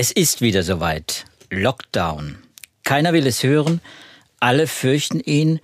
[0.00, 1.24] Es ist wieder soweit.
[1.50, 2.38] Lockdown.
[2.84, 3.80] Keiner will es hören,
[4.38, 5.58] alle fürchten ihn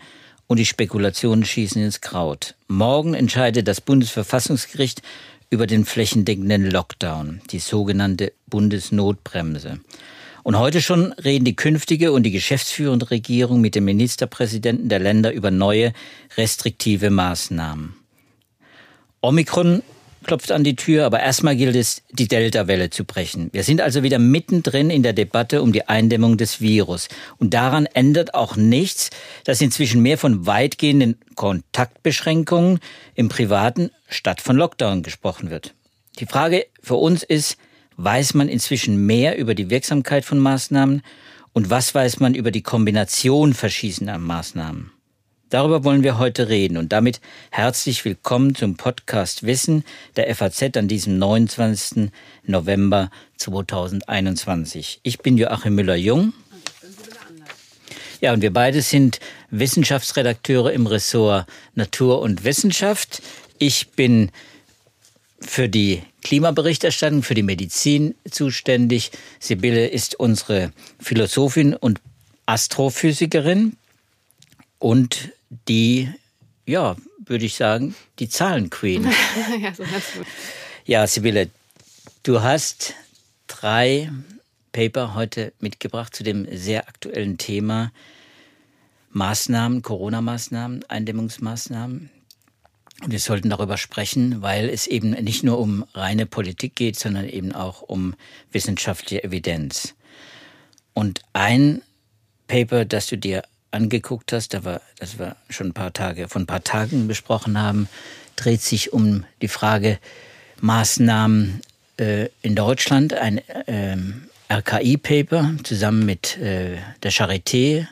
[0.49, 2.57] und die Spekulationen schießen ins Kraut.
[2.67, 5.03] Morgen entscheidet das Bundesverfassungsgericht
[5.51, 9.79] über den flächendeckenden Lockdown, die sogenannte Bundesnotbremse.
[10.43, 15.33] Und heute schon reden die künftige und die geschäftsführende Regierung mit den Ministerpräsidenten der Länder
[15.33, 15.93] über neue
[16.37, 17.95] restriktive Maßnahmen.
[19.21, 19.85] Omikron
[20.25, 23.51] klopft an die Tür, aber erstmal gilt es, die Delta-Welle zu brechen.
[23.53, 27.09] Wir sind also wieder mittendrin in der Debatte um die Eindämmung des Virus.
[27.39, 29.11] Und daran ändert auch nichts,
[29.45, 32.81] dass inzwischen mehr von weitgehenden Kontaktbeschränkungen
[33.15, 35.75] im Privaten statt von Lockdown gesprochen wird.
[36.19, 37.57] Die Frage für uns ist,
[37.97, 41.03] weiß man inzwischen mehr über die Wirksamkeit von Maßnahmen
[41.53, 44.94] und was weiß man über die Kombination verschiedener Maßnahmen?
[45.55, 47.21] Darüber wollen wir heute reden und damit
[47.53, 49.85] herzlich willkommen zum Podcast Wissen
[50.17, 52.11] der FAZ an diesem 29.
[52.45, 54.99] November 2021.
[55.05, 56.33] Ich bin Joachim Müller-Jung.
[58.21, 61.47] Ja, und wir beide sind Wissenschaftsredakteure im Ressort
[61.77, 63.23] Natur und Wissenschaft.
[63.59, 64.33] Ich bin
[65.39, 69.13] für die Klimaberichterstattung, für die Medizin zuständig.
[69.39, 72.01] Sibylle ist unsere Philosophin und
[72.45, 73.77] Astrophysikerin
[74.81, 75.31] und
[75.69, 76.11] die,
[76.67, 79.05] ja, würde ich sagen, die Zahlenqueen.
[79.61, 79.85] ja, so.
[80.85, 81.51] Ja, Sibylle,
[82.23, 82.95] du hast
[83.47, 84.11] drei
[84.73, 87.93] Paper heute mitgebracht zu dem sehr aktuellen Thema
[89.11, 92.11] Maßnahmen, Corona-Maßnahmen, Eindämmungsmaßnahmen.
[93.03, 97.29] Und wir sollten darüber sprechen, weil es eben nicht nur um reine Politik geht, sondern
[97.29, 98.15] eben auch um
[98.51, 99.95] wissenschaftliche Evidenz.
[100.93, 101.83] Und ein
[102.47, 103.43] Paper, das du dir
[103.75, 107.89] angeguckt hast, war, das wir schon ein paar Tage, von ein paar Tagen besprochen haben,
[108.37, 109.99] dreht sich um die Frage
[110.61, 111.61] Maßnahmen
[111.99, 113.97] äh, in Deutschland, ein äh,
[114.51, 117.87] RKI-Paper zusammen mit äh, der Charité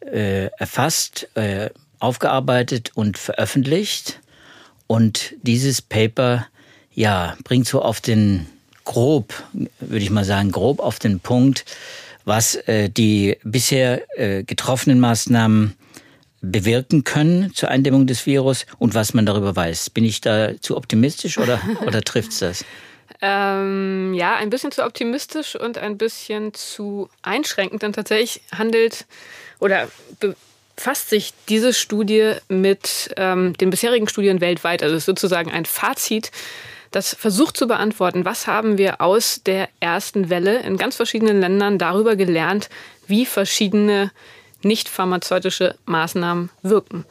[0.00, 4.20] äh, erfasst, äh, aufgearbeitet und veröffentlicht.
[4.86, 6.46] Und dieses Paper,
[6.94, 8.46] ja, bringt so auf den
[8.84, 11.64] grob, würde ich mal sagen, grob auf den Punkt,
[12.28, 15.74] was äh, die bisher äh, getroffenen Maßnahmen
[16.40, 19.90] bewirken können zur Eindämmung des Virus und was man darüber weiß.
[19.90, 22.64] Bin ich da zu optimistisch oder, oder trifft's das?
[23.20, 29.06] Ähm, ja, ein bisschen zu optimistisch und ein bisschen zu einschränkend, denn tatsächlich handelt
[29.58, 29.88] oder
[30.20, 34.82] befasst sich diese Studie mit ähm, den bisherigen Studien weltweit.
[34.82, 36.30] Also es ist sozusagen ein Fazit
[36.90, 41.78] das versucht zu beantworten, was haben wir aus der ersten Welle in ganz verschiedenen Ländern
[41.78, 42.68] darüber gelernt,
[43.06, 44.10] wie verschiedene
[44.62, 47.04] nicht pharmazeutische Maßnahmen wirken.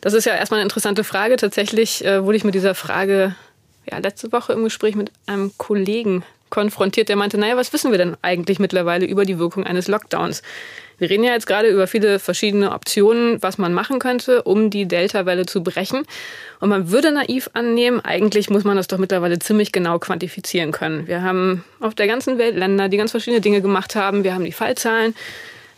[0.00, 1.36] Das ist ja erstmal eine interessante Frage.
[1.36, 3.34] Tatsächlich äh, wurde ich mit dieser Frage
[3.90, 7.98] ja, letzte Woche im Gespräch mit einem Kollegen konfrontiert, der meinte, naja, was wissen wir
[7.98, 10.42] denn eigentlich mittlerweile über die Wirkung eines Lockdowns?
[10.98, 14.86] Wir reden ja jetzt gerade über viele verschiedene Optionen, was man machen könnte, um die
[14.86, 16.04] Delta-Welle zu brechen.
[16.60, 21.08] Und man würde naiv annehmen, eigentlich muss man das doch mittlerweile ziemlich genau quantifizieren können.
[21.08, 24.22] Wir haben auf der ganzen Welt Länder, die ganz verschiedene Dinge gemacht haben.
[24.22, 25.14] Wir haben die Fallzahlen,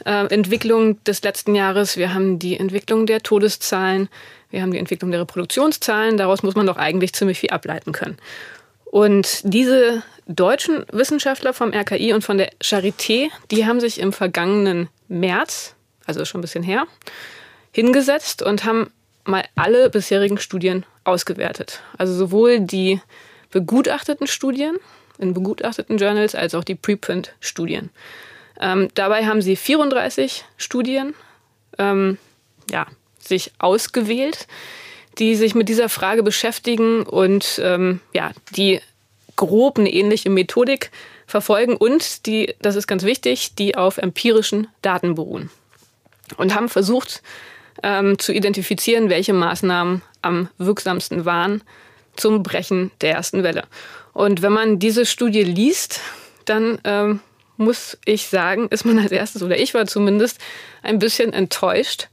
[0.05, 4.09] äh, Entwicklung des letzten Jahres, wir haben die Entwicklung der Todeszahlen,
[4.51, 6.17] wir haben die Entwicklung der Reproduktionszahlen.
[6.17, 8.19] Daraus muss man doch eigentlich ziemlich viel ableiten können.
[8.85, 14.89] Und diese deutschen Wissenschaftler vom RKI und von der Charité, die haben sich im vergangenen
[15.09, 15.75] März,
[16.07, 16.87] also schon ein bisschen her,
[17.73, 18.91] hingesetzt und haben
[19.25, 21.81] mal alle bisherigen Studien ausgewertet.
[21.99, 23.01] Also sowohl die
[23.51, 24.77] begutachteten Studien
[25.19, 27.91] in begutachteten Journals als auch die Preprint-Studien.
[28.61, 31.15] Ähm, dabei haben sie 34 Studien
[31.79, 32.19] ähm,
[32.71, 32.87] ja,
[33.19, 34.47] sich ausgewählt,
[35.19, 38.81] die sich mit dieser Frage beschäftigen und ähm, ja, die
[39.37, 40.91] grob eine ähnliche Methodik
[41.27, 45.51] verfolgen und die, das ist ganz wichtig, die auf empirischen Daten beruhen.
[46.37, 47.23] Und haben versucht
[47.83, 51.63] ähm, zu identifizieren, welche Maßnahmen am wirksamsten waren
[52.17, 53.65] zum Brechen der ersten Welle.
[54.13, 56.01] Und wenn man diese Studie liest,
[56.45, 57.21] dann ähm,
[57.57, 60.41] muss ich sagen, ist man als erstes, oder ich war zumindest,
[60.83, 62.09] ein bisschen enttäuscht,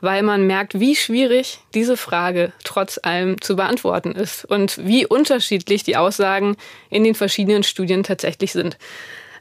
[0.00, 5.84] weil man merkt, wie schwierig diese Frage trotz allem zu beantworten ist und wie unterschiedlich
[5.84, 6.56] die Aussagen
[6.90, 8.76] in den verschiedenen Studien tatsächlich sind.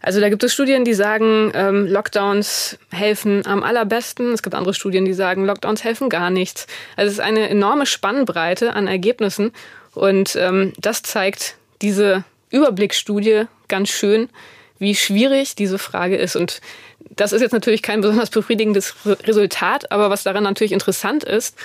[0.01, 4.33] Also da gibt es Studien, die sagen, ähm, Lockdowns helfen am allerbesten.
[4.33, 6.67] Es gibt andere Studien, die sagen, Lockdowns helfen gar nichts.
[6.95, 9.51] Also es ist eine enorme Spannbreite an Ergebnissen
[9.93, 14.29] und ähm, das zeigt diese Überblicksstudie ganz schön,
[14.77, 16.35] wie schwierig diese Frage ist.
[16.35, 16.61] Und
[17.09, 21.57] das ist jetzt natürlich kein besonders befriedigendes Resultat, aber was daran natürlich interessant ist,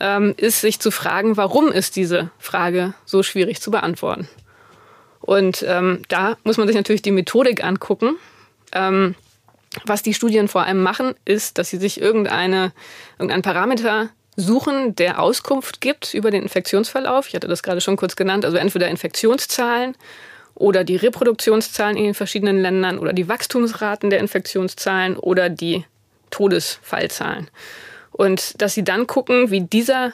[0.00, 4.28] ähm, ist sich zu fragen, warum ist diese Frage so schwierig zu beantworten.
[5.20, 8.16] Und ähm, da muss man sich natürlich die Methodik angucken.
[8.72, 9.14] Ähm,
[9.84, 12.72] was die Studien vor allem machen, ist, dass sie sich irgendeine,
[13.18, 17.28] irgendeinen Parameter suchen, der Auskunft gibt über den Infektionsverlauf.
[17.28, 19.96] Ich hatte das gerade schon kurz genannt, also entweder Infektionszahlen
[20.54, 25.84] oder die Reproduktionszahlen in den verschiedenen Ländern oder die Wachstumsraten der Infektionszahlen oder die
[26.30, 27.50] Todesfallzahlen.
[28.12, 30.12] Und dass sie dann gucken, wie dieser,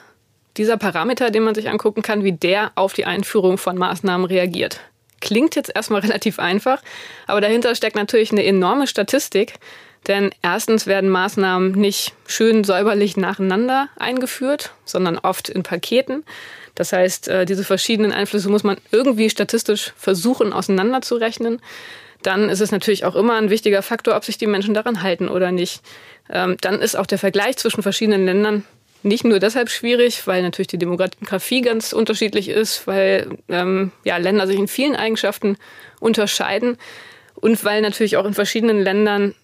[0.57, 4.79] dieser Parameter, den man sich angucken kann, wie der auf die Einführung von Maßnahmen reagiert.
[5.19, 6.81] Klingt jetzt erstmal relativ einfach,
[7.27, 9.59] aber dahinter steckt natürlich eine enorme Statistik.
[10.07, 16.23] Denn erstens werden Maßnahmen nicht schön säuberlich nacheinander eingeführt, sondern oft in Paketen.
[16.81, 21.61] Das heißt, äh, diese verschiedenen Einflüsse muss man irgendwie statistisch versuchen auseinanderzurechnen.
[22.23, 25.29] Dann ist es natürlich auch immer ein wichtiger Faktor, ob sich die Menschen daran halten
[25.29, 25.83] oder nicht.
[26.27, 28.63] Ähm, dann ist auch der Vergleich zwischen verschiedenen Ländern
[29.03, 34.47] nicht nur deshalb schwierig, weil natürlich die Demografie ganz unterschiedlich ist, weil ähm, ja, Länder
[34.47, 35.57] sich in vielen Eigenschaften
[35.99, 36.79] unterscheiden
[37.35, 39.35] und weil natürlich auch in verschiedenen Ländern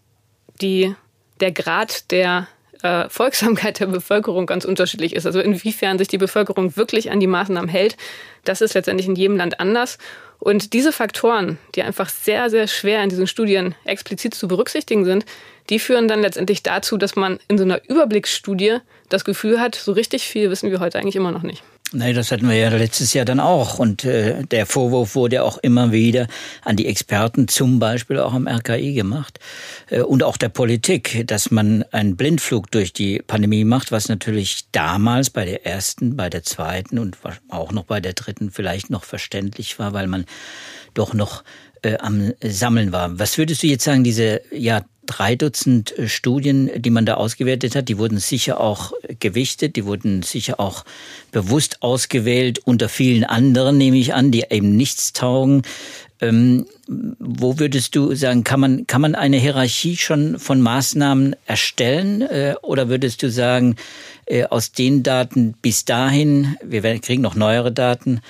[0.59, 0.95] die,
[1.39, 2.47] der Grad der
[2.83, 5.25] äh, Folgsamkeit der Bevölkerung ganz unterschiedlich ist.
[5.25, 7.97] Also inwiefern sich die Bevölkerung wirklich an die Maßnahmen hält,
[8.43, 9.97] das ist letztendlich in jedem Land anders.
[10.39, 15.25] Und diese Faktoren, die einfach sehr, sehr schwer in diesen Studien explizit zu berücksichtigen sind,
[15.69, 18.77] die führen dann letztendlich dazu, dass man in so einer Überblicksstudie
[19.09, 21.63] das Gefühl hat, so richtig viel wissen wir heute eigentlich immer noch nicht.
[21.93, 23.79] Nein, das hatten wir ja letztes Jahr dann auch.
[23.79, 26.27] Und äh, der Vorwurf wurde auch immer wieder
[26.63, 29.39] an die Experten, zum Beispiel auch am RKI gemacht
[29.89, 34.65] äh, und auch der Politik, dass man einen Blindflug durch die Pandemie macht, was natürlich
[34.73, 37.17] damals bei der ersten, bei der zweiten und
[37.47, 40.25] auch noch bei der dritten vielleicht noch verständlich war, weil man
[40.93, 41.45] doch noch
[41.83, 43.17] äh, am Sammeln war.
[43.17, 47.75] Was würdest du jetzt sagen, diese ja drei Dutzend äh, Studien, die man da ausgewertet
[47.75, 50.85] hat, die wurden sicher auch gewichtet, die wurden sicher auch
[51.31, 55.63] bewusst ausgewählt unter vielen anderen, nehme ich an, die eben nichts taugen.
[56.19, 62.21] Ähm, wo würdest du sagen, kann man, kann man eine Hierarchie schon von Maßnahmen erstellen?
[62.21, 63.75] Äh, oder würdest du sagen,
[64.25, 68.21] äh, aus den Daten bis dahin, wir werden, kriegen noch neuere Daten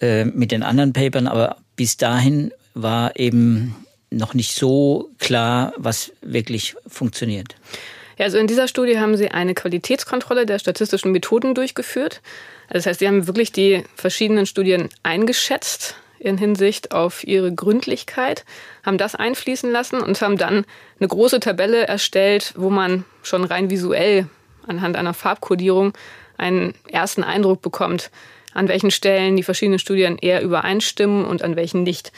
[0.00, 3.74] äh, mit den anderen Papern, aber bis dahin war eben
[4.16, 7.54] noch nicht so klar, was wirklich funktioniert.
[8.18, 12.20] Ja, also in dieser Studie haben Sie eine Qualitätskontrolle der statistischen Methoden durchgeführt.
[12.68, 18.44] Also das heißt, Sie haben wirklich die verschiedenen Studien eingeschätzt in Hinsicht auf ihre Gründlichkeit,
[18.82, 20.64] haben das einfließen lassen und haben dann
[20.98, 24.28] eine große Tabelle erstellt, wo man schon rein visuell
[24.66, 25.92] anhand einer Farbkodierung
[26.38, 28.10] einen ersten Eindruck bekommt,
[28.54, 32.12] an welchen Stellen die verschiedenen Studien eher übereinstimmen und an welchen nicht.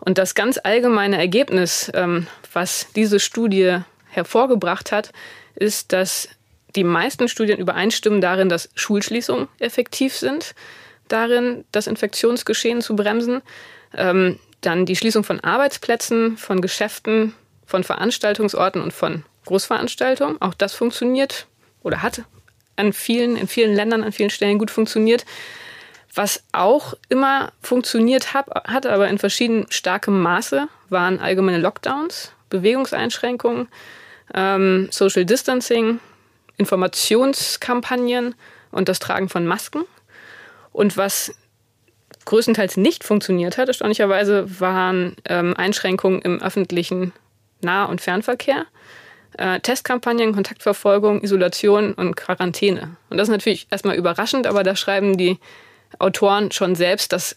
[0.00, 5.12] Und das ganz allgemeine Ergebnis, ähm, was diese Studie hervorgebracht hat,
[5.54, 6.28] ist, dass
[6.74, 10.54] die meisten Studien übereinstimmen darin, dass Schulschließungen effektiv sind,
[11.08, 13.42] darin das Infektionsgeschehen zu bremsen.
[13.96, 17.34] Ähm, dann die Schließung von Arbeitsplätzen, von Geschäften,
[17.66, 20.40] von Veranstaltungsorten und von Großveranstaltungen.
[20.40, 21.46] Auch das funktioniert
[21.82, 22.22] oder hat
[22.76, 25.24] an vielen, in vielen Ländern, an vielen Stellen gut funktioniert.
[26.14, 33.68] Was auch immer funktioniert hat, hat aber in verschieden starkem Maße, waren allgemeine Lockdowns, Bewegungseinschränkungen,
[34.34, 36.00] ähm, Social Distancing,
[36.56, 38.34] Informationskampagnen
[38.72, 39.84] und das Tragen von Masken.
[40.72, 41.34] Und was
[42.24, 47.12] größtenteils nicht funktioniert hat, erstaunlicherweise, waren ähm, Einschränkungen im öffentlichen
[47.62, 48.66] Nah- und Fernverkehr,
[49.38, 52.96] äh, Testkampagnen, Kontaktverfolgung, Isolation und Quarantäne.
[53.10, 55.38] Und das ist natürlich erstmal überraschend, aber da schreiben die
[55.98, 57.12] Autoren schon selbst.
[57.12, 57.36] Das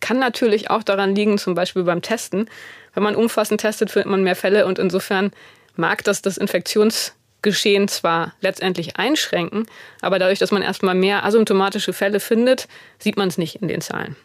[0.00, 2.50] kann natürlich auch daran liegen, zum Beispiel beim Testen.
[2.92, 5.32] Wenn man umfassend testet, findet man mehr Fälle und insofern
[5.76, 9.66] mag das das Infektionsgeschehen zwar letztendlich einschränken,
[10.00, 12.68] aber dadurch, dass man erstmal mehr asymptomatische Fälle findet,
[12.98, 14.16] sieht man es nicht in den Zahlen.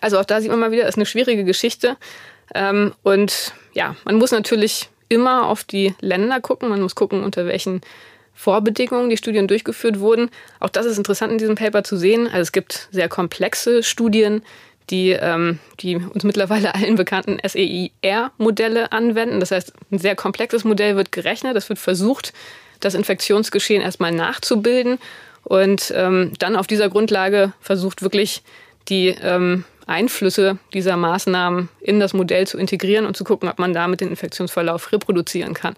[0.00, 1.96] Also auch da sieht man mal wieder, ist eine schwierige Geschichte.
[2.54, 6.68] Ähm, und ja, man muss natürlich immer auf die Länder gucken.
[6.68, 7.80] Man muss gucken, unter welchen
[8.40, 10.30] Vorbedingungen die Studien durchgeführt wurden.
[10.60, 12.26] Auch das ist interessant in diesem Paper zu sehen.
[12.26, 14.42] Also es gibt sehr komplexe Studien,
[14.88, 19.40] die, ähm, die uns mittlerweile allen bekannten SEIR-Modelle anwenden.
[19.40, 21.54] Das heißt, ein sehr komplexes Modell wird gerechnet.
[21.54, 22.32] Es wird versucht,
[22.80, 24.98] das Infektionsgeschehen erstmal nachzubilden
[25.44, 28.42] und ähm, dann auf dieser Grundlage versucht wirklich
[28.88, 33.74] die ähm, Einflüsse dieser Maßnahmen in das Modell zu integrieren und zu gucken, ob man
[33.74, 35.74] damit den Infektionsverlauf reproduzieren kann.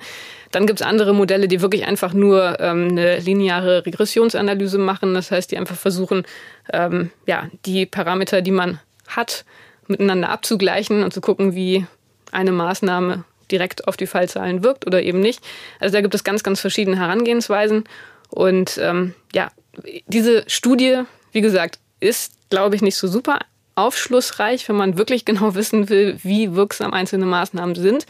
[0.50, 5.14] Dann gibt es andere Modelle, die wirklich einfach nur ähm, eine lineare Regressionsanalyse machen.
[5.14, 6.25] Das heißt, die einfach versuchen,
[6.73, 8.78] ähm, ja, die Parameter, die man
[9.09, 9.45] hat,
[9.88, 11.87] miteinander abzugleichen und zu gucken, wie
[12.31, 15.42] eine Maßnahme direkt auf die Fallzahlen wirkt oder eben nicht.
[15.81, 17.85] Also da gibt es ganz, ganz verschiedene Herangehensweisen.
[18.28, 19.50] Und ähm, ja,
[20.07, 21.02] diese Studie,
[21.33, 23.38] wie gesagt, ist, glaube ich, nicht so super
[23.75, 28.07] aufschlussreich, wenn man wirklich genau wissen will, wie wirksam einzelne Maßnahmen sind.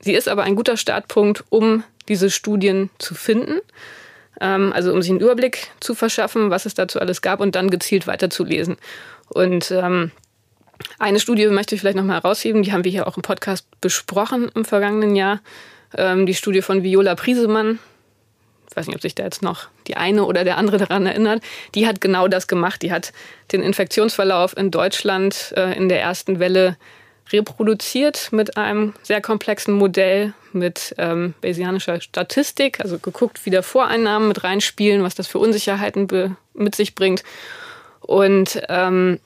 [0.00, 3.60] sie ist aber ein guter Startpunkt, um diese Studien zu finden.
[4.40, 7.70] Ähm, also um sich einen Überblick zu verschaffen, was es dazu alles gab und dann
[7.70, 8.76] gezielt weiterzulesen.
[9.28, 10.10] Und ähm,
[10.98, 14.50] eine Studie möchte ich vielleicht nochmal herausheben, die haben wir hier auch im Podcast besprochen
[14.54, 15.40] im vergangenen Jahr.
[15.96, 17.78] Ähm, die Studie von Viola Priesemann,
[18.72, 21.42] ich weiß nicht, ob sich da jetzt noch die eine oder der andere daran erinnert,
[21.74, 22.80] die hat genau das gemacht.
[22.80, 23.12] Die hat
[23.52, 26.78] den Infektionsverlauf in Deutschland äh, in der ersten Welle
[27.30, 34.28] reproduziert mit einem sehr komplexen Modell mit ähm, Bayesianischer Statistik, also geguckt, wie da Voreinnahmen
[34.28, 36.08] mit reinspielen, was das für Unsicherheiten
[36.54, 37.24] mit sich bringt.
[38.00, 39.20] Und ähm,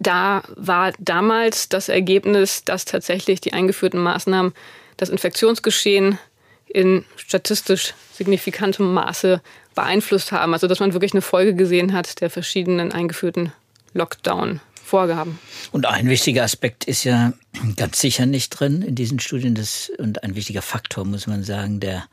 [0.00, 4.54] da war damals das Ergebnis, dass tatsächlich die eingeführten Maßnahmen
[4.96, 6.18] das Infektionsgeschehen
[6.66, 9.40] in statistisch signifikantem Maße
[9.74, 10.52] beeinflusst haben.
[10.52, 13.52] Also dass man wirklich eine Folge gesehen hat der verschiedenen eingeführten
[13.94, 15.38] Lockdown-Vorgaben.
[15.72, 17.32] Und ein wichtiger Aspekt ist ja
[17.76, 19.54] ganz sicher nicht drin in diesen Studien.
[19.54, 22.04] Das, und ein wichtiger Faktor, muss man sagen, der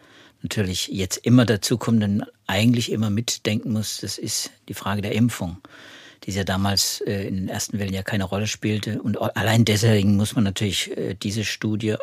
[0.41, 5.13] natürlich jetzt immer dazu kommt und eigentlich immer mitdenken muss, das ist die Frage der
[5.13, 5.57] Impfung
[6.25, 9.01] die ja damals äh, in den ersten Wellen ja keine Rolle spielte.
[9.01, 11.95] Und allein deswegen muss man natürlich äh, diese Studie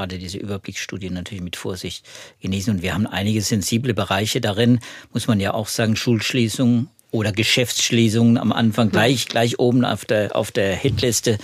[0.00, 2.06] gerade diese Überblicksstudie natürlich mit Vorsicht
[2.40, 2.76] genießen.
[2.76, 4.80] Und wir haben einige sensible Bereiche darin,
[5.12, 10.34] muss man ja auch sagen, Schulschließungen oder Geschäftsschließungen am Anfang gleich, gleich oben auf der,
[10.34, 11.38] auf der Hitliste.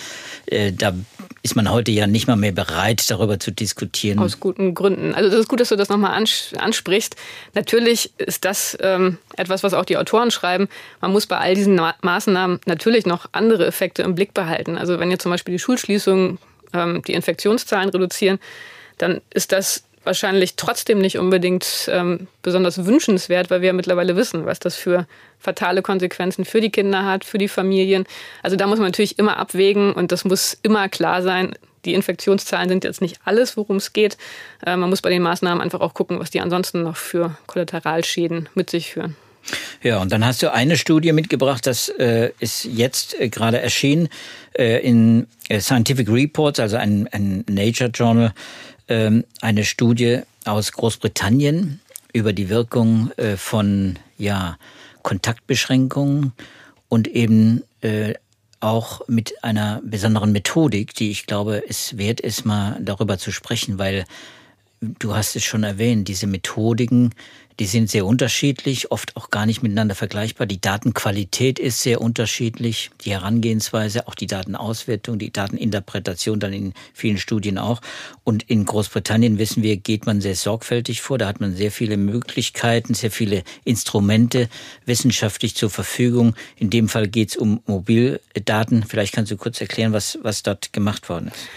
[0.46, 0.94] Äh, da
[1.42, 4.20] ist man heute ja nicht mal mehr bereit, darüber zu diskutieren.
[4.20, 5.14] Aus guten Gründen.
[5.14, 6.24] Also das ist gut, dass du das nochmal
[6.56, 7.16] ansprichst.
[7.54, 10.68] Natürlich ist das ähm, etwas, was auch die Autoren schreiben.
[11.02, 14.78] Man muss bei all diesen Maßnahmen natürlich noch andere Effekte im Blick behalten.
[14.78, 16.38] Also wenn ihr zum Beispiel die Schulschließungen
[16.76, 18.38] ähm, die Infektionszahlen reduzieren,
[18.98, 24.46] dann ist das wahrscheinlich trotzdem nicht unbedingt ähm, besonders wünschenswert, weil wir ja mittlerweile wissen,
[24.46, 25.06] was das für
[25.38, 28.04] fatale Konsequenzen für die Kinder hat, für die Familien.
[28.42, 31.54] Also da muss man natürlich immer abwägen und das muss immer klar sein.
[31.84, 34.16] Die Infektionszahlen sind jetzt nicht alles, worum es geht.
[34.64, 38.48] Äh, man muss bei den Maßnahmen einfach auch gucken, was die ansonsten noch für Kollateralschäden
[38.54, 39.16] mit sich führen.
[39.82, 44.08] Ja, und dann hast du eine Studie mitgebracht, das äh, ist jetzt äh, gerade erschienen
[44.58, 48.32] äh, in äh, Scientific Reports, also ein, ein Nature Journal,
[48.88, 51.80] ähm, eine Studie aus Großbritannien
[52.12, 54.58] über die Wirkung äh, von ja,
[55.02, 56.32] Kontaktbeschränkungen
[56.88, 58.14] und eben äh,
[58.60, 63.78] auch mit einer besonderen Methodik, die ich glaube, es wert ist, mal darüber zu sprechen,
[63.78, 64.04] weil
[64.80, 67.12] du hast es schon erwähnt, diese Methodiken,
[67.58, 70.46] die sind sehr unterschiedlich, oft auch gar nicht miteinander vergleichbar.
[70.46, 77.18] Die Datenqualität ist sehr unterschiedlich, die Herangehensweise, auch die Datenauswertung, die Dateninterpretation dann in vielen
[77.18, 77.80] Studien auch.
[78.24, 81.16] Und in Großbritannien wissen wir, geht man sehr sorgfältig vor.
[81.16, 84.48] Da hat man sehr viele Möglichkeiten, sehr viele Instrumente
[84.84, 86.34] wissenschaftlich zur Verfügung.
[86.56, 88.84] In dem Fall geht es um Mobildaten.
[88.84, 91.48] Vielleicht kannst du kurz erklären, was, was dort gemacht worden ist.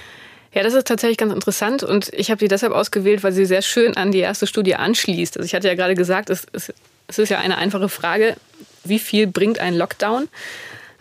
[0.54, 3.62] Ja, das ist tatsächlich ganz interessant und ich habe sie deshalb ausgewählt, weil sie sehr
[3.62, 5.38] schön an die erste Studie anschließt.
[5.38, 6.74] Also ich hatte ja gerade gesagt, es, es,
[7.08, 8.36] es ist ja eine einfache Frage,
[8.84, 10.28] wie viel bringt ein Lockdown?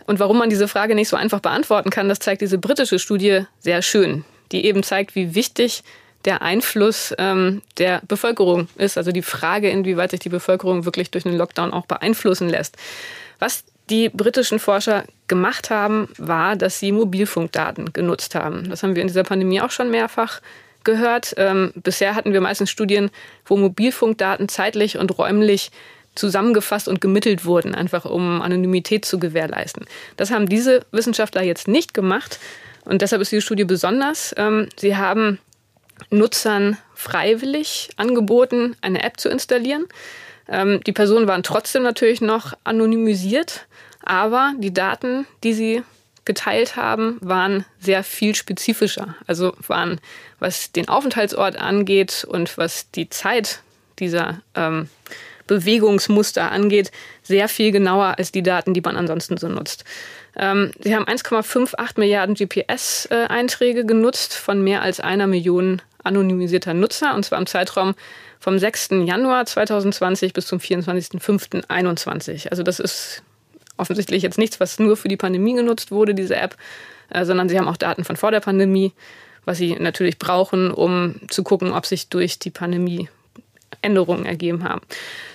[0.05, 3.43] Und warum man diese Frage nicht so einfach beantworten kann, das zeigt diese britische Studie
[3.59, 5.83] sehr schön, die eben zeigt, wie wichtig
[6.25, 8.97] der Einfluss ähm, der Bevölkerung ist.
[8.97, 12.75] Also die Frage, inwieweit sich die Bevölkerung wirklich durch einen Lockdown auch beeinflussen lässt.
[13.39, 18.69] Was die britischen Forscher gemacht haben, war, dass sie Mobilfunkdaten genutzt haben.
[18.69, 20.41] Das haben wir in dieser Pandemie auch schon mehrfach
[20.83, 21.33] gehört.
[21.37, 23.09] Ähm, bisher hatten wir meistens Studien,
[23.45, 25.71] wo Mobilfunkdaten zeitlich und räumlich
[26.15, 29.85] zusammengefasst und gemittelt wurden, einfach um Anonymität zu gewährleisten.
[30.17, 32.39] Das haben diese Wissenschaftler jetzt nicht gemacht
[32.85, 34.33] und deshalb ist diese Studie besonders.
[34.37, 35.39] Ähm, sie haben
[36.09, 39.85] Nutzern freiwillig angeboten, eine App zu installieren.
[40.47, 43.67] Ähm, die Personen waren trotzdem natürlich noch anonymisiert,
[44.09, 45.83] aber die Daten, die sie
[46.25, 49.15] geteilt haben, waren sehr viel spezifischer.
[49.27, 50.01] Also waren,
[50.39, 53.61] was den Aufenthaltsort angeht und was die Zeit
[53.99, 54.89] dieser ähm,
[55.45, 56.91] Bewegungsmuster angeht,
[57.23, 59.85] sehr viel genauer als die Daten, die man ansonsten so nutzt.
[60.35, 67.25] Ähm, sie haben 1,58 Milliarden GPS-Einträge genutzt von mehr als einer Million anonymisierter Nutzer, und
[67.25, 67.93] zwar im Zeitraum
[68.39, 68.89] vom 6.
[69.03, 72.49] Januar 2020 bis zum 24.05.2021.
[72.49, 73.21] Also das ist
[73.79, 76.55] offensichtlich jetzt nichts, was nur für die Pandemie genutzt wurde, diese App,
[77.09, 78.93] äh, sondern sie haben auch Daten von vor der Pandemie,
[79.45, 83.09] was sie natürlich brauchen, um zu gucken, ob sich durch die Pandemie
[83.81, 84.81] Änderungen ergeben haben.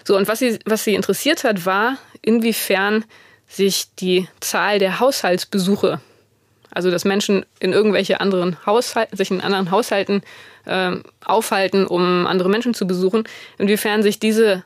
[0.04, 3.04] So, und was sie, was sie interessiert hat, war, inwiefern
[3.48, 6.00] sich die Zahl der Haushaltsbesuche,
[6.70, 10.22] also dass Menschen in irgendwelche anderen Haushalten, sich in anderen Haushalten
[10.66, 13.24] äh, aufhalten, um andere Menschen zu besuchen,
[13.58, 14.64] inwiefern sich diese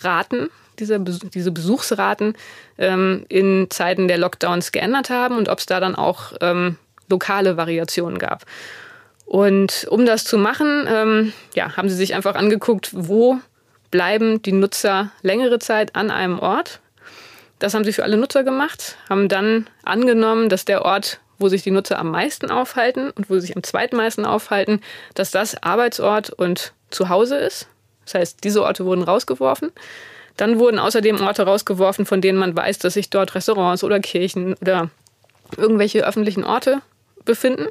[0.00, 0.48] Raten
[0.80, 2.34] dieser, diese Besuchsraten
[2.78, 6.76] ähm, in Zeiten der Lockdowns geändert haben und ob es da dann auch ähm,
[7.08, 8.44] lokale Variationen gab.
[9.26, 13.38] Und um das zu machen, ähm, ja, haben sie sich einfach angeguckt, wo
[13.90, 16.80] bleiben die Nutzer längere Zeit an einem Ort.
[17.58, 21.62] Das haben sie für alle Nutzer gemacht, haben dann angenommen, dass der Ort, wo sich
[21.62, 24.80] die Nutzer am meisten aufhalten und wo sie sich am zweitmeisten aufhalten,
[25.14, 27.68] dass das Arbeitsort und Zuhause ist.
[28.04, 29.70] Das heißt, diese Orte wurden rausgeworfen.
[30.40, 34.54] Dann wurden außerdem Orte rausgeworfen, von denen man weiß, dass sich dort Restaurants oder Kirchen
[34.62, 34.88] oder
[35.58, 36.80] irgendwelche öffentlichen Orte
[37.26, 37.66] befinden.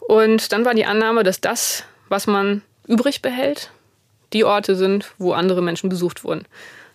[0.00, 3.70] Und dann war die Annahme, dass das, was man übrig behält,
[4.32, 6.46] die Orte sind, wo andere Menschen besucht wurden.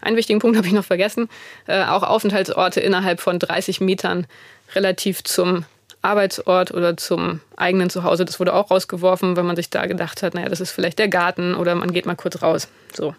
[0.01, 1.29] Einen wichtigen Punkt habe ich noch vergessen.
[1.65, 4.27] Äh, auch Aufenthaltsorte innerhalb von 30 Metern
[4.75, 5.63] relativ zum
[6.01, 8.25] Arbeitsort oder zum eigenen Zuhause.
[8.25, 11.07] Das wurde auch rausgeworfen, weil man sich da gedacht hat, naja, das ist vielleicht der
[11.07, 12.67] Garten oder man geht mal kurz raus.
[12.93, 13.15] So.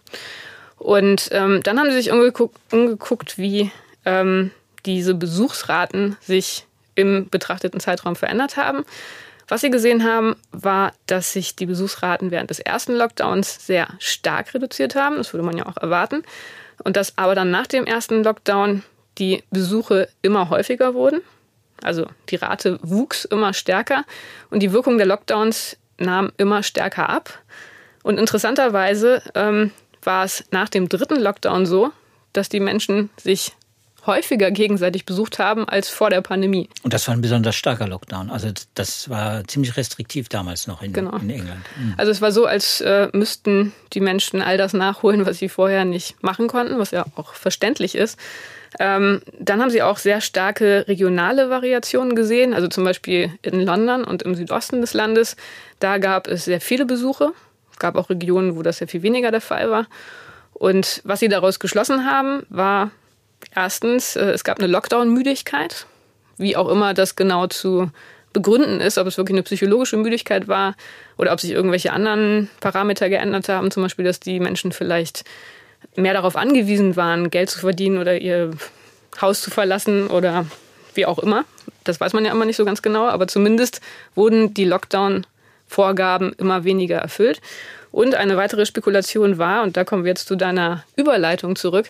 [0.80, 3.70] Und ähm, dann haben sie sich umgeguckt, umgeguckt wie
[4.06, 4.50] ähm,
[4.86, 8.84] diese Besuchsraten sich im betrachteten Zeitraum verändert haben.
[9.46, 14.54] Was sie gesehen haben, war, dass sich die Besuchsraten während des ersten Lockdowns sehr stark
[14.54, 15.16] reduziert haben.
[15.16, 16.22] Das würde man ja auch erwarten.
[16.82, 18.82] Und dass aber dann nach dem ersten Lockdown
[19.18, 21.20] die Besuche immer häufiger wurden.
[21.82, 24.04] Also die Rate wuchs immer stärker
[24.48, 27.38] und die Wirkung der Lockdowns nahm immer stärker ab.
[28.02, 29.72] Und interessanterweise ähm,
[30.02, 31.90] war es nach dem dritten Lockdown so,
[32.32, 33.52] dass die Menschen sich
[34.06, 36.68] häufiger gegenseitig besucht haben als vor der Pandemie.
[36.82, 38.30] Und das war ein besonders starker Lockdown.
[38.30, 41.16] Also das war ziemlich restriktiv damals noch in, genau.
[41.16, 41.60] in England.
[41.78, 41.94] Mhm.
[41.96, 45.84] Also es war so, als äh, müssten die Menschen all das nachholen, was sie vorher
[45.84, 48.18] nicht machen konnten, was ja auch verständlich ist.
[48.78, 54.04] Ähm, dann haben sie auch sehr starke regionale Variationen gesehen, also zum Beispiel in London
[54.04, 55.36] und im Südosten des Landes.
[55.80, 57.32] Da gab es sehr viele Besuche.
[57.80, 59.86] Gab auch Regionen, wo das sehr viel weniger der Fall war.
[60.52, 62.92] Und was sie daraus geschlossen haben, war
[63.54, 65.86] Erstens, äh, es gab eine Lockdown-Müdigkeit,
[66.36, 67.90] wie auch immer das genau zu
[68.32, 70.76] begründen ist, ob es wirklich eine psychologische Müdigkeit war
[71.18, 75.24] oder ob sich irgendwelche anderen Parameter geändert haben, zum Beispiel, dass die Menschen vielleicht
[75.96, 78.52] mehr darauf angewiesen waren, Geld zu verdienen oder ihr
[79.20, 80.46] Haus zu verlassen oder
[80.94, 81.44] wie auch immer.
[81.82, 83.80] Das weiß man ja immer nicht so ganz genau, aber zumindest
[84.14, 84.64] wurden die
[85.70, 87.40] Lockdown-Vorgaben immer weniger erfüllt.
[87.92, 91.88] Und eine weitere Spekulation war, und da kommen wir jetzt zu deiner Überleitung zurück,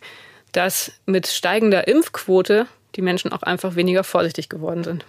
[0.52, 2.66] dass mit steigender Impfquote
[2.96, 5.04] die Menschen auch einfach weniger vorsichtig geworden sind.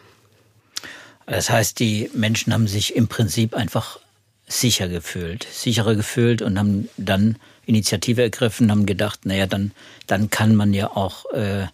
[1.25, 3.99] Das heißt, die Menschen haben sich im Prinzip einfach
[4.47, 9.71] sicher gefühlt, sicherer gefühlt und haben dann Initiative ergriffen, haben gedacht, naja, dann,
[10.07, 11.67] dann kann man ja auch äh,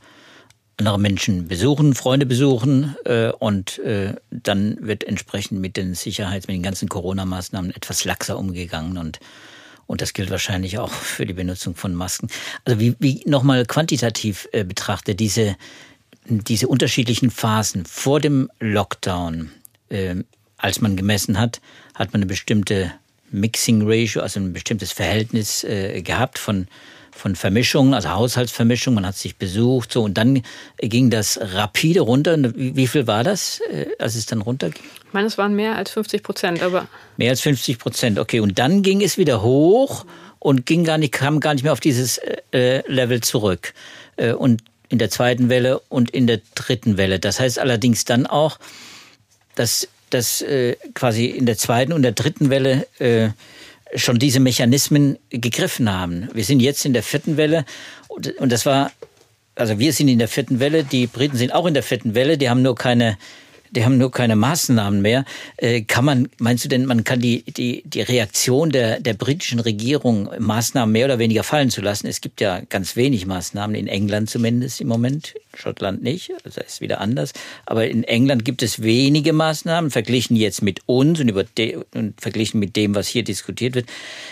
[0.78, 6.56] andere Menschen besuchen, Freunde besuchen äh, und äh, dann wird entsprechend mit den Sicherheits-, mit
[6.56, 9.20] den ganzen Corona-Maßnahmen etwas laxer umgegangen und
[9.88, 12.28] und das gilt wahrscheinlich auch für die Benutzung von Masken.
[12.66, 15.56] Also wie, wie nochmal quantitativ äh, betrachtet, diese,
[16.26, 19.50] diese unterschiedlichen Phasen vor dem Lockdown,
[19.90, 20.16] äh,
[20.58, 21.62] als man gemessen hat,
[21.96, 22.92] hat man eine bestimmte
[23.32, 26.68] Mixing Ratio, also ein bestimmtes Verhältnis äh, gehabt von
[27.18, 30.44] von Vermischungen, also Haushaltsvermischung, man hat sich besucht, so und dann
[30.78, 32.38] ging das rapide runter.
[32.56, 34.84] Wie viel war das, äh, als es dann runterging?
[35.06, 36.88] Ich meine, es waren mehr als 50 Prozent, aber.
[37.18, 38.40] Mehr als 50 Prozent, okay.
[38.40, 40.06] Und dann ging es wieder hoch
[40.40, 42.20] und ging gar nicht, kam gar nicht mehr auf dieses
[42.52, 43.74] äh, Level zurück.
[44.18, 47.20] Äh, und in der zweiten Welle und in der dritten Welle.
[47.20, 48.58] Das heißt allerdings dann auch,
[49.56, 52.88] dass, dass äh, quasi in der zweiten und der dritten Welle
[53.96, 56.30] schon diese Mechanismen gegriffen haben.
[56.34, 57.66] Wir sind jetzt in der vierten Welle
[58.08, 58.92] und das war,
[59.56, 62.38] also wir sind in der vierten Welle, die Briten sind auch in der vierten Welle,
[62.38, 63.18] die haben nur keine
[63.72, 65.26] die haben nur keine Maßnahmen mehr.
[65.58, 69.60] Äh, kann man, meinst du denn, man kann die, die, die Reaktion der, der britischen
[69.60, 72.08] Regierung, Maßnahmen mehr oder weniger fallen zu lassen?
[72.08, 76.82] Es gibt ja ganz wenig Maßnahmen, in England zumindest im Moment, Schottland nicht, also ist
[76.82, 77.34] wieder anders.
[77.66, 82.20] Aber in England gibt es wenige Maßnahmen, verglichen jetzt mit uns und, über de, und
[82.22, 83.88] verglichen mit dem, was hier diskutiert wird,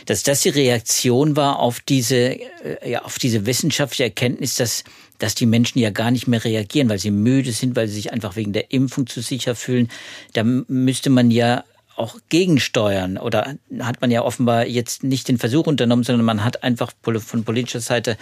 [0.05, 4.83] dass das die Reaktion war auf diese, äh, ja, auf diese wissenschaftliche Erkenntnis, dass
[5.19, 8.13] dass die Menschen ja gar nicht mehr reagieren, weil sie müde sind, weil sie sich
[8.13, 9.89] einfach wegen der Impfung zu sicher fühlen.
[10.33, 11.63] Da müsste man ja
[11.95, 16.63] auch gegensteuern oder hat man ja offenbar jetzt nicht den Versuch unternommen, sondern man hat
[16.63, 18.17] einfach von politischer Seite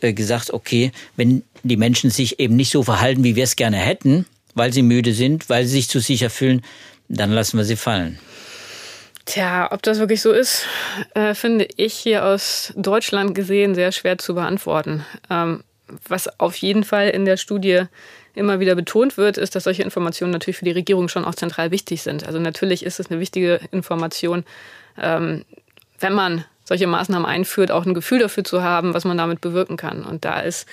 [0.00, 3.76] äh, gesagt, okay, wenn die Menschen sich eben nicht so verhalten, wie wir es gerne
[3.76, 6.62] hätten, weil sie müde sind, weil sie sich zu sicher fühlen,
[7.08, 8.18] dann lassen wir sie fallen.
[9.26, 10.64] Tja, ob das wirklich so ist,
[11.14, 15.04] äh, finde ich hier aus Deutschland gesehen sehr schwer zu beantworten.
[15.28, 15.62] Ähm,
[16.08, 17.84] was auf jeden Fall in der Studie
[18.34, 21.70] immer wieder betont wird, ist, dass solche Informationen natürlich für die Regierung schon auch zentral
[21.70, 22.26] wichtig sind.
[22.26, 24.44] Also natürlich ist es eine wichtige Information,
[25.00, 25.44] ähm,
[25.98, 29.76] wenn man solche Maßnahmen einführt, auch ein Gefühl dafür zu haben, was man damit bewirken
[29.76, 30.04] kann.
[30.04, 30.68] Und da ist,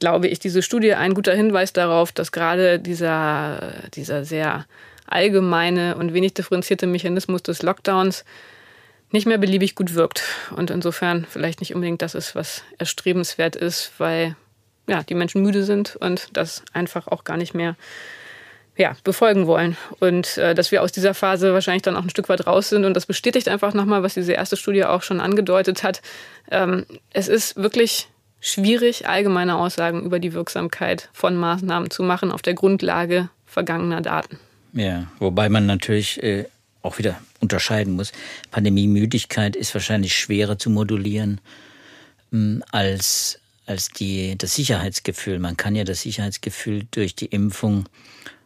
[0.00, 4.66] glaube ich, diese Studie ein guter Hinweis darauf, dass gerade dieser, dieser sehr
[5.06, 8.24] allgemeine und wenig differenzierte Mechanismus des Lockdowns
[9.12, 10.22] nicht mehr beliebig gut wirkt.
[10.56, 14.36] Und insofern vielleicht nicht unbedingt das ist, was erstrebenswert ist, weil
[14.88, 17.76] ja, die Menschen müde sind und das einfach auch gar nicht mehr
[18.76, 19.76] ja, befolgen wollen.
[20.00, 22.84] Und äh, dass wir aus dieser Phase wahrscheinlich dann auch ein Stück weit raus sind.
[22.84, 26.00] Und das bestätigt einfach nochmal, was diese erste Studie auch schon angedeutet hat.
[26.50, 28.08] Ähm, es ist wirklich
[28.40, 34.38] schwierig, allgemeine Aussagen über die Wirksamkeit von Maßnahmen zu machen auf der Grundlage vergangener Daten.
[34.72, 36.46] Ja, wobei man natürlich äh,
[36.82, 38.12] auch wieder unterscheiden muss.
[38.50, 41.40] Pandemiemüdigkeit ist wahrscheinlich schwerer zu modulieren
[42.32, 45.38] ähm, als, als die, das Sicherheitsgefühl.
[45.38, 47.86] Man kann ja das Sicherheitsgefühl durch die Impfung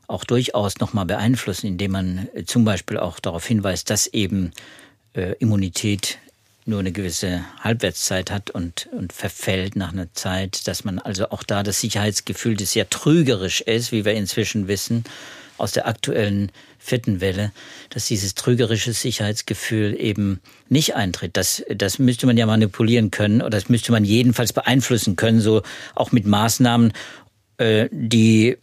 [0.08, 4.52] auch durchaus nochmal beeinflussen, indem man äh, zum Beispiel auch darauf hinweist, dass eben
[5.14, 6.18] äh, Immunität
[6.64, 11.44] nur eine gewisse Halbwertszeit hat und, und verfällt nach einer Zeit, dass man also auch
[11.44, 15.04] da das Sicherheitsgefühl, das sehr trügerisch ist, wie wir inzwischen wissen,
[15.58, 16.50] aus der aktuellen
[16.86, 17.52] vierten Welle,
[17.90, 21.36] dass dieses trügerische Sicherheitsgefühl eben nicht eintritt.
[21.36, 25.62] Das, das müsste man ja manipulieren können oder das müsste man jedenfalls beeinflussen können, so
[25.94, 26.92] auch mit Maßnahmen,
[27.58, 28.56] äh, die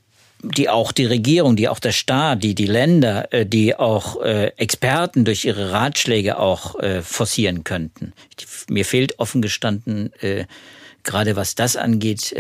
[0.46, 4.48] die auch die Regierung, die auch der Staat, die die Länder, äh, die auch äh,
[4.58, 8.12] Experten durch ihre Ratschläge auch äh, forcieren könnten.
[8.70, 10.12] Mir fehlt offen gestanden,
[11.04, 12.34] gerade was das angeht,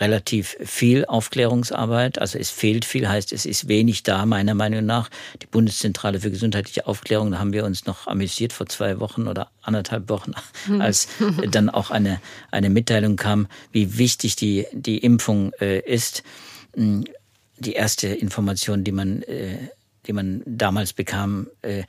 [0.00, 2.18] relativ viel Aufklärungsarbeit.
[2.18, 5.10] Also es fehlt viel, heißt es ist wenig da, meiner Meinung nach.
[5.42, 9.50] Die Bundeszentrale für gesundheitliche Aufklärung, da haben wir uns noch amüsiert vor zwei Wochen oder
[9.62, 10.32] anderthalb Wochen,
[10.78, 11.08] als
[11.50, 16.22] dann auch eine, eine Mitteilung kam, wie wichtig die, die Impfung ist
[17.58, 19.58] die erste Information, die man, äh,
[20.06, 21.84] die man damals bekam, äh,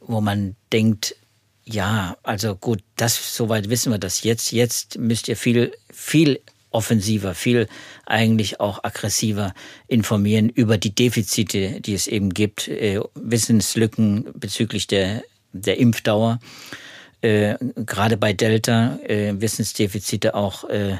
[0.00, 1.16] wo man denkt,
[1.64, 4.52] ja, also gut, das soweit wissen wir das jetzt.
[4.52, 7.68] Jetzt müsst ihr viel, viel offensiver, viel
[8.06, 9.54] eigentlich auch aggressiver
[9.88, 16.38] informieren über die Defizite, die es eben gibt, äh, Wissenslücken bezüglich der, der Impfdauer.
[17.22, 20.96] Äh, gerade bei Delta äh, Wissensdefizite auch, äh,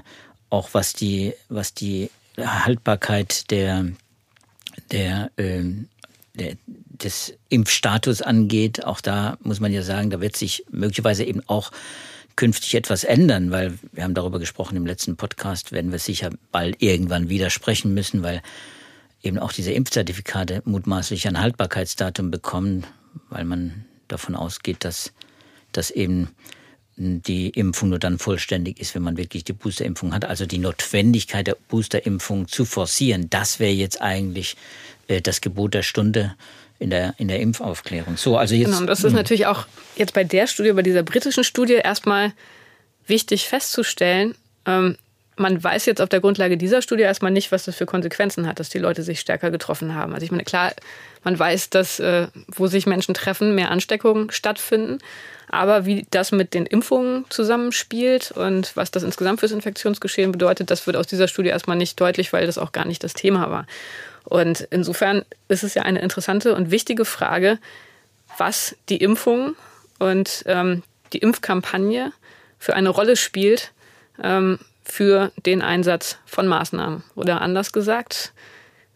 [0.51, 3.87] auch was die, was die Haltbarkeit der,
[4.91, 5.63] der, äh,
[6.35, 6.57] der,
[7.03, 8.85] des Impfstatus angeht.
[8.85, 11.71] Auch da muss man ja sagen, da wird sich möglicherweise eben auch
[12.37, 16.81] künftig etwas ändern, weil wir haben darüber gesprochen im letzten Podcast, werden wir sicher bald
[16.83, 18.43] irgendwann widersprechen müssen, weil
[19.23, 22.87] eben auch diese Impfzertifikate mutmaßlich ein Haltbarkeitsdatum bekommen,
[23.29, 25.13] weil man davon ausgeht, dass,
[25.73, 26.29] dass eben
[26.97, 30.25] die Impfung nur dann vollständig ist, wenn man wirklich die Boosterimpfung hat.
[30.25, 34.57] Also die Notwendigkeit der Boosterimpfung zu forcieren, das wäre jetzt eigentlich
[35.09, 36.35] äh, das Gebot der Stunde
[36.81, 38.17] in der, in der Impfaufklärung.
[38.17, 39.17] So, also jetzt, genau, und das ist hm.
[39.17, 39.67] natürlich auch
[39.97, 42.33] jetzt bei der Studie, bei dieser britischen Studie erstmal
[43.07, 44.35] wichtig festzustellen,
[44.67, 44.97] ähm,
[45.37, 48.61] man weiß jetzt auf der Grundlage dieser Studie erstmal nicht, was das für Konsequenzen hat,
[48.61, 50.13] dass die Leute sich stärker getroffen haben.
[50.13, 50.73] Also ich meine, klar,
[51.25, 54.99] man weiß, dass äh, wo sich Menschen treffen, mehr Ansteckungen stattfinden.
[55.49, 60.87] Aber wie das mit den Impfungen zusammenspielt und was das insgesamt fürs Infektionsgeschehen bedeutet, das
[60.87, 63.67] wird aus dieser Studie erstmal nicht deutlich, weil das auch gar nicht das Thema war.
[64.31, 67.59] Und insofern ist es ja eine interessante und wichtige Frage,
[68.39, 69.57] was die Impfung
[69.99, 72.13] und ähm, die Impfkampagne
[72.57, 73.73] für eine Rolle spielt
[74.23, 77.03] ähm, für den Einsatz von Maßnahmen.
[77.17, 78.33] Oder anders gesagt,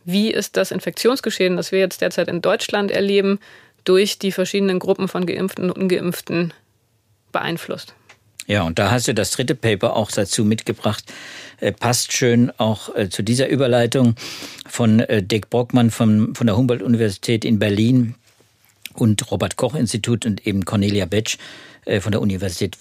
[0.05, 3.41] wie ist das Infektionsgeschehen, das wir jetzt derzeit in Deutschland erleben,
[3.83, 6.55] durch die verschiedenen Gruppen von Geimpften und Ungeimpften
[7.33, 7.95] beeinflusst.
[8.47, 11.05] Ja, und da hast du das dritte Paper auch dazu mitgebracht.
[11.61, 14.17] Äh, passt schön auch äh, zu dieser Überleitung
[14.69, 18.15] von äh, Dick Brockmann von, von der Humboldt-Universität in Berlin
[18.93, 21.39] und Robert Koch-Institut und eben Cornelia Betsch
[22.01, 22.79] von der Universität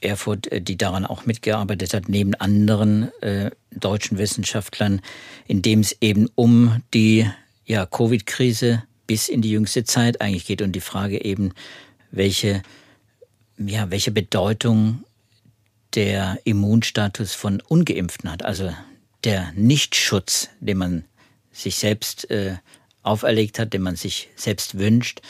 [0.00, 3.10] Erfurt, die daran auch mitgearbeitet hat, neben anderen
[3.72, 5.00] deutschen Wissenschaftlern,
[5.48, 7.26] in dem es eben um die
[7.64, 11.52] ja, Covid-Krise bis in die jüngste Zeit eigentlich geht und die Frage eben,
[12.12, 12.62] welche,
[13.58, 15.04] ja, welche Bedeutung
[15.94, 18.72] der Immunstatus von Ungeimpften hat, also
[19.22, 21.04] der Nichtschutz, den man
[21.52, 22.56] sich selbst äh,
[23.04, 25.20] auferlegt hat, den man sich selbst wünscht,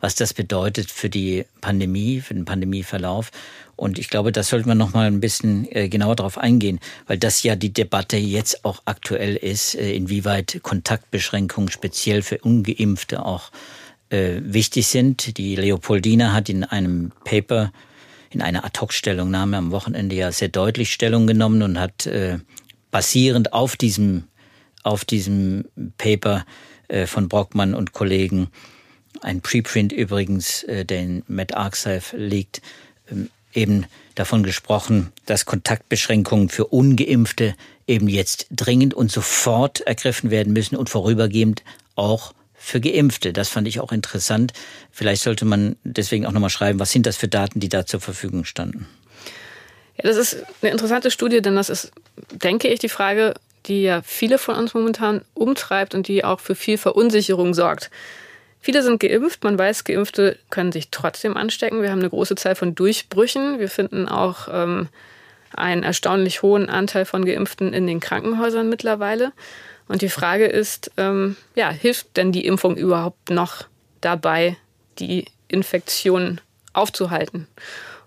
[0.00, 3.30] was das bedeutet für die Pandemie, für den Pandemieverlauf.
[3.76, 7.18] Und ich glaube, das sollte man noch mal ein bisschen äh, genauer darauf eingehen, weil
[7.18, 13.50] das ja die Debatte jetzt auch aktuell ist, äh, inwieweit Kontaktbeschränkungen speziell für Ungeimpfte auch
[14.10, 15.38] äh, wichtig sind.
[15.38, 17.72] Die Leopoldina hat in einem Paper,
[18.30, 22.08] in einer Ad-Hoc-Stellungnahme am Wochenende ja sehr deutlich Stellung genommen und hat
[22.90, 24.24] basierend auf diesem,
[24.82, 25.66] auf diesem
[25.98, 26.44] Paper
[27.06, 28.48] von Brockmann und Kollegen,
[29.20, 32.60] ein Preprint übrigens, der in MedArchive liegt,
[33.10, 37.54] ähm, eben davon gesprochen, dass Kontaktbeschränkungen für ungeimpfte
[37.86, 41.62] eben jetzt dringend und sofort ergriffen werden müssen und vorübergehend
[41.94, 42.34] auch
[42.64, 43.32] für Geimpfte.
[43.32, 44.52] Das fand ich auch interessant.
[44.90, 48.00] Vielleicht sollte man deswegen auch nochmal schreiben, was sind das für Daten, die da zur
[48.00, 48.86] Verfügung standen.
[49.96, 51.92] Ja, das ist eine interessante Studie, denn das ist,
[52.32, 53.34] denke ich, die Frage,
[53.66, 57.90] die ja viele von uns momentan umtreibt und die auch für viel Verunsicherung sorgt.
[58.60, 59.44] Viele sind geimpft.
[59.44, 61.82] Man weiß, Geimpfte können sich trotzdem anstecken.
[61.82, 63.58] Wir haben eine große Zahl von Durchbrüchen.
[63.58, 64.88] Wir finden auch ähm,
[65.54, 69.32] einen erstaunlich hohen Anteil von Geimpften in den Krankenhäusern mittlerweile.
[69.88, 73.66] Und die Frage ist, ähm, ja, hilft denn die Impfung überhaupt noch
[74.00, 74.56] dabei,
[74.98, 76.40] die Infektion
[76.72, 77.46] aufzuhalten?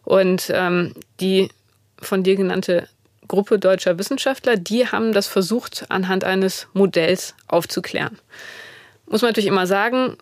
[0.04, 1.50] Und ähm, die
[2.00, 2.88] von dir genannte
[3.28, 8.18] Gruppe deutscher Wissenschaftler, die haben das versucht, anhand eines Modells aufzuklären.
[9.06, 10.18] Muss man natürlich immer sagen,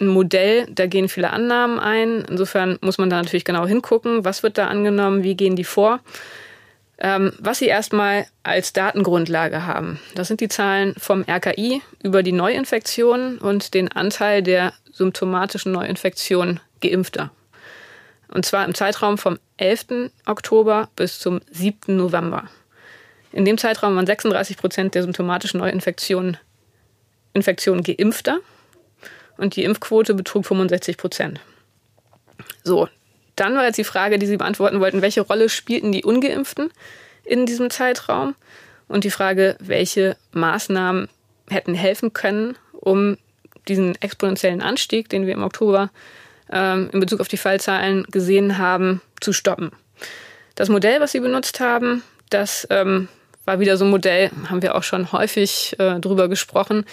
[0.00, 2.24] ein Modell, da gehen viele Annahmen ein.
[2.28, 6.00] Insofern muss man da natürlich genau hingucken, was wird da angenommen, wie gehen die vor.
[6.98, 12.32] Ähm, was sie erstmal als Datengrundlage haben, das sind die Zahlen vom RKI über die
[12.32, 17.30] Neuinfektionen und den Anteil der symptomatischen Neuinfektionen geimpfter.
[18.28, 20.10] Und zwar im Zeitraum vom 11.
[20.26, 21.96] Oktober bis zum 7.
[21.96, 22.44] November.
[23.32, 26.38] In dem Zeitraum waren 36 Prozent der symptomatischen Neuinfektionen
[27.32, 28.38] Infektionen geimpfter
[29.36, 31.40] und die Impfquote betrug 65 Prozent.
[32.62, 32.88] So,
[33.36, 36.70] dann war jetzt die Frage, die Sie beantworten wollten, welche Rolle spielten die ungeimpften
[37.24, 38.34] in diesem Zeitraum?
[38.86, 41.08] Und die Frage, welche Maßnahmen
[41.48, 43.16] hätten helfen können, um
[43.66, 45.90] diesen exponentiellen Anstieg, den wir im Oktober
[46.50, 49.72] ähm, in Bezug auf die Fallzahlen gesehen haben, zu stoppen.
[50.54, 53.08] Das Modell, was Sie benutzt haben, das ähm,
[53.44, 56.84] war wieder so ein Modell, haben wir auch schon häufig äh, drüber gesprochen,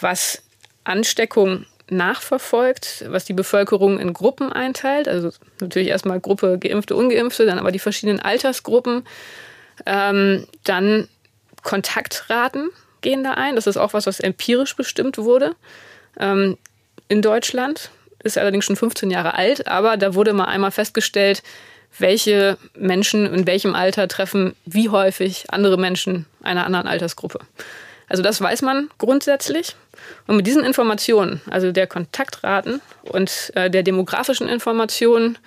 [0.00, 0.42] was
[0.84, 5.08] Ansteckung nachverfolgt, was die Bevölkerung in Gruppen einteilt.
[5.08, 9.06] Also natürlich erstmal Gruppe Geimpfte, Ungeimpfte, dann aber die verschiedenen Altersgruppen.
[9.86, 11.08] Ähm, dann
[11.62, 12.70] Kontaktraten
[13.00, 13.56] gehen da ein.
[13.56, 15.54] Das ist auch was, was empirisch bestimmt wurde
[16.18, 16.56] ähm,
[17.08, 17.90] in Deutschland.
[18.22, 21.42] Ist allerdings schon 15 Jahre alt, aber da wurde mal einmal festgestellt,
[21.98, 27.38] welche Menschen in welchem Alter treffen wie häufig andere Menschen einer anderen Altersgruppe.
[28.08, 29.76] Also das weiß man grundsätzlich.
[30.26, 35.38] Und mit diesen Informationen, also der Kontaktraten und äh, der demografischen Informationen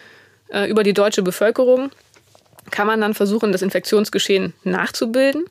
[0.50, 1.92] äh, über die deutsche Bevölkerung,
[2.70, 5.46] kann man dann versuchen, das Infektionsgeschehen nachzubilden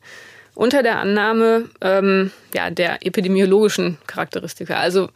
[0.55, 4.77] unter der Annahme ähm, ja, der epidemiologischen Charakteristika.
[4.77, 5.09] Also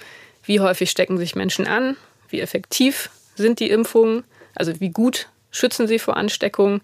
[0.45, 1.97] wie häufig stecken sich Menschen an,
[2.29, 6.81] wie effektiv sind die Impfungen, also wie gut schützen sie vor Ansteckung,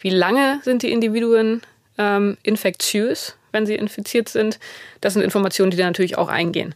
[0.00, 1.62] wie lange sind die Individuen
[1.98, 4.58] ähm, infektiös, wenn sie infiziert sind.
[5.00, 6.74] Das sind Informationen, die da natürlich auch eingehen.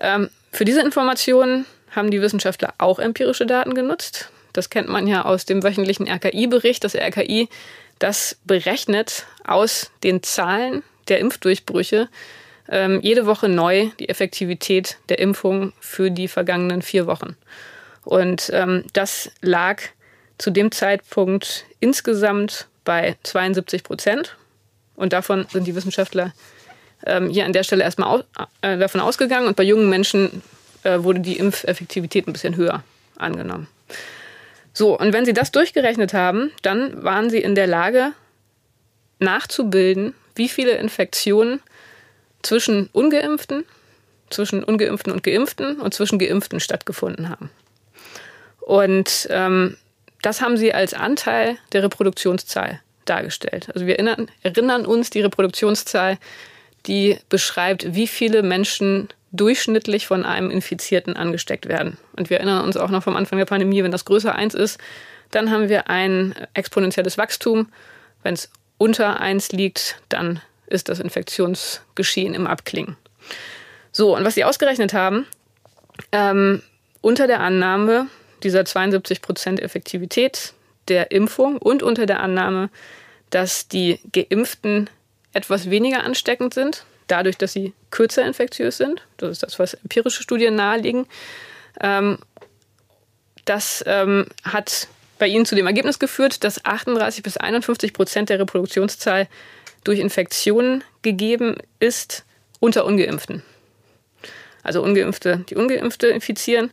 [0.00, 4.30] Ähm, für diese Informationen haben die Wissenschaftler auch empirische Daten genutzt.
[4.52, 6.84] Das kennt man ja aus dem wöchentlichen RKI-Bericht.
[6.84, 7.48] Das RKI,
[7.98, 12.08] das berechnet aus den Zahlen der Impfdurchbrüche
[12.68, 17.36] ähm, jede Woche neu die Effektivität der Impfung für die vergangenen vier Wochen.
[18.04, 19.82] Und ähm, das lag
[20.38, 24.36] zu dem Zeitpunkt insgesamt bei 72 Prozent.
[24.98, 26.32] Und davon sind die Wissenschaftler
[27.06, 28.24] ähm, hier an der Stelle erstmal aus,
[28.62, 29.46] äh, davon ausgegangen.
[29.46, 30.42] Und bei jungen Menschen
[30.82, 32.82] äh, wurde die Impfeffektivität ein bisschen höher
[33.16, 33.68] angenommen.
[34.72, 38.12] So, und wenn Sie das durchgerechnet haben, dann waren Sie in der Lage,
[39.20, 41.60] nachzubilden, wie viele Infektionen
[42.42, 43.64] zwischen Ungeimpften,
[44.30, 47.50] zwischen Ungeimpften und Geimpften und zwischen Geimpften stattgefunden haben.
[48.60, 49.76] Und ähm,
[50.22, 53.68] das haben Sie als Anteil der Reproduktionszahl dargestellt.
[53.74, 56.18] Also wir erinnern, erinnern uns, die Reproduktionszahl,
[56.86, 61.98] die beschreibt, wie viele Menschen durchschnittlich von einem Infizierten angesteckt werden.
[62.16, 64.78] Und wir erinnern uns auch noch vom Anfang der Pandemie, wenn das größer 1 ist,
[65.30, 67.68] dann haben wir ein exponentielles Wachstum.
[68.22, 72.96] Wenn es unter 1 liegt, dann ist das Infektionsgeschehen im Abklingen.
[73.92, 75.26] So, und was sie ausgerechnet haben,
[76.12, 76.62] ähm,
[77.00, 78.06] unter der Annahme
[78.42, 80.54] dieser 72 Prozent Effektivität
[80.88, 82.70] der Impfung und unter der Annahme,
[83.30, 84.88] dass die Geimpften
[85.32, 89.02] etwas weniger ansteckend sind, dadurch, dass sie kürzer infektiös sind.
[89.16, 91.06] Das ist das, was empirische Studien nahelegen.
[91.80, 92.18] Ähm,
[93.44, 94.88] das ähm, hat
[95.18, 99.26] bei ihnen zu dem Ergebnis geführt, dass 38 bis 51 Prozent der Reproduktionszahl
[99.84, 102.24] durch Infektionen gegeben ist
[102.60, 103.42] unter Ungeimpften.
[104.62, 106.70] Also Ungeimpfte, die Ungeimpfte infizieren.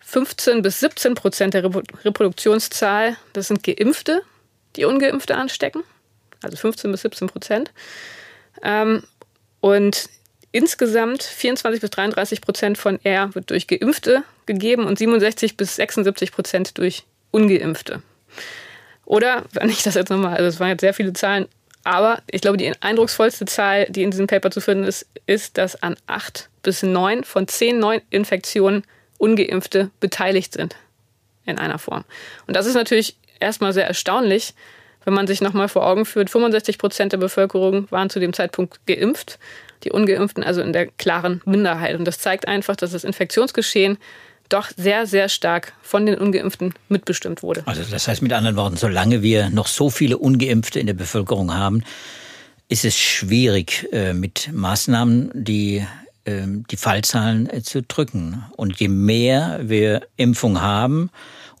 [0.00, 4.22] 15 bis 17 Prozent der Reproduktionszahl, das sind Geimpfte,
[4.76, 5.82] die Ungeimpfte anstecken.
[6.42, 7.72] Also 15 bis 17 Prozent.
[8.62, 9.02] Ähm,
[9.60, 10.08] und
[10.52, 16.32] insgesamt 24 bis 33 Prozent von R wird durch Geimpfte gegeben und 67 bis 76
[16.32, 18.02] Prozent durch Ungeimpfte.
[19.04, 21.48] Oder, wenn ich das jetzt nochmal, also es waren jetzt sehr viele Zahlen,
[21.82, 25.82] Aber ich glaube, die eindrucksvollste Zahl, die in diesem Paper zu finden ist, ist, dass
[25.82, 28.84] an acht bis neun von zehn neuen Infektionen
[29.18, 30.76] ungeimpfte beteiligt sind
[31.44, 32.04] in einer Form.
[32.46, 34.54] Und das ist natürlich erstmal sehr erstaunlich,
[35.04, 38.86] wenn man sich nochmal vor Augen führt, 65 Prozent der Bevölkerung waren zu dem Zeitpunkt
[38.86, 39.38] geimpft,
[39.82, 41.96] die ungeimpften also in der klaren Minderheit.
[41.96, 43.98] Und das zeigt einfach, dass das Infektionsgeschehen
[44.48, 47.62] doch sehr, sehr stark von den Ungeimpften mitbestimmt wurde.
[47.66, 51.54] Also das heißt mit anderen Worten, solange wir noch so viele Ungeimpfte in der Bevölkerung
[51.54, 51.82] haben,
[52.68, 55.86] ist es schwierig äh, mit Maßnahmen, die
[56.26, 58.44] ähm, die Fallzahlen äh, zu drücken.
[58.56, 61.10] Und je mehr wir Impfung haben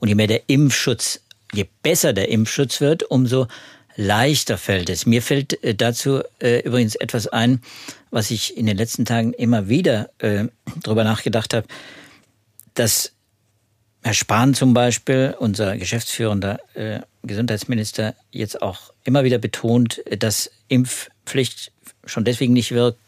[0.00, 1.20] und je mehr der Impfschutz,
[1.54, 3.46] je besser der Impfschutz wird, umso
[3.96, 5.06] leichter fällt es.
[5.06, 7.62] Mir fällt äh, dazu übrigens etwas ein,
[8.10, 11.66] was ich in den letzten Tagen immer wieder darüber nachgedacht habe
[12.74, 13.12] dass
[14.02, 21.72] Herr Spahn zum Beispiel, unser geschäftsführender äh, Gesundheitsminister, jetzt auch immer wieder betont, dass Impfpflicht
[22.04, 22.98] schon deswegen nicht wirkt,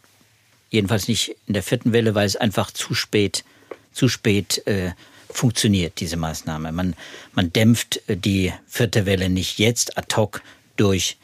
[0.71, 3.43] jedenfalls nicht in der vierten Welle, weil es einfach zu spät,
[3.91, 4.91] zu spät äh,
[5.29, 6.71] funktioniert, diese Maßnahme.
[6.71, 6.95] Man,
[7.33, 10.41] man dämpft die vierte Welle nicht jetzt ad hoc
[10.75, 11.17] durch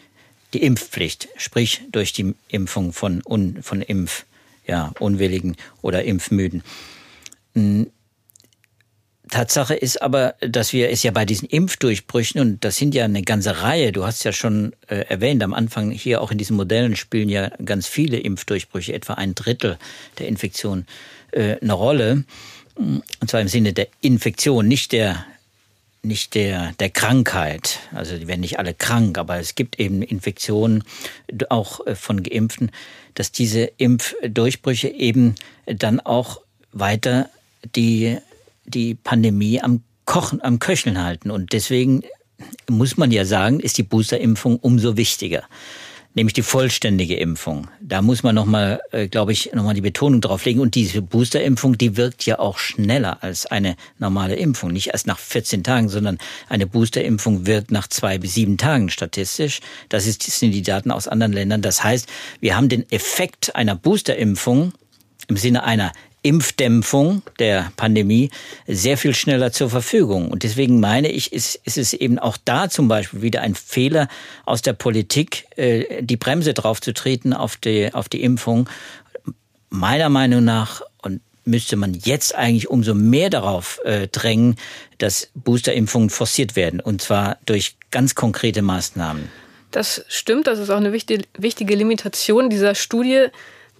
[0.53, 4.25] die Impfpflicht, sprich durch die Impfung von, un, von Impf,
[4.67, 6.63] ja, Unwilligen oder Impfmüden.
[9.29, 13.23] Tatsache ist aber, dass wir es ja bei diesen Impfdurchbrüchen, und das sind ja eine
[13.23, 16.95] ganze Reihe, du hast ja schon äh, erwähnt, am Anfang hier auch in diesen Modellen
[16.95, 19.79] spielen ja ganz viele Impfdurchbrüche, etwa ein Drittel
[20.19, 20.85] der Infektion
[21.31, 22.25] äh, eine Rolle.
[22.75, 25.25] Und zwar im Sinne der Infektion, nicht der
[26.05, 27.79] nicht der, der Krankheit.
[27.93, 30.83] Also die werden nicht alle krank, aber es gibt eben Infektionen
[31.47, 32.71] auch äh, von Geimpften,
[33.13, 36.41] dass diese Impfdurchbrüche eben dann auch
[36.73, 37.29] weiter
[37.75, 38.17] die
[38.65, 41.31] die Pandemie am Kochen, am Köcheln halten.
[41.31, 42.03] Und deswegen
[42.69, 45.43] muss man ja sagen, ist die Boosterimpfung umso wichtiger.
[46.15, 47.67] Nämlich die vollständige Impfung.
[47.81, 50.59] Da muss man nochmal, äh, glaube ich, nochmal die Betonung drauf legen.
[50.59, 54.71] Und diese Boosterimpfung, die wirkt ja auch schneller als eine normale Impfung.
[54.71, 59.61] Nicht erst nach 14 Tagen, sondern eine Boosterimpfung wirkt nach zwei bis sieben Tagen statistisch.
[59.89, 61.63] Das, ist, das sind die Daten aus anderen Ländern.
[61.63, 62.07] Das heißt,
[62.39, 64.73] wir haben den Effekt einer Boosterimpfung
[65.27, 68.31] im Sinne einer Impfdämpfung der Pandemie
[68.65, 70.31] sehr viel schneller zur Verfügung.
[70.31, 74.07] Und deswegen meine ich, ist, ist es eben auch da zum Beispiel wieder ein Fehler
[74.45, 78.69] aus der Politik, äh, die Bremse draufzutreten auf die, auf die Impfung.
[79.69, 84.55] Meiner Meinung nach und müsste man jetzt eigentlich umso mehr darauf äh, drängen,
[84.99, 86.79] dass Boosterimpfungen forciert werden.
[86.79, 89.29] Und zwar durch ganz konkrete Maßnahmen.
[89.71, 90.47] Das stimmt.
[90.47, 93.27] Das ist auch eine wichtige, wichtige Limitation dieser Studie,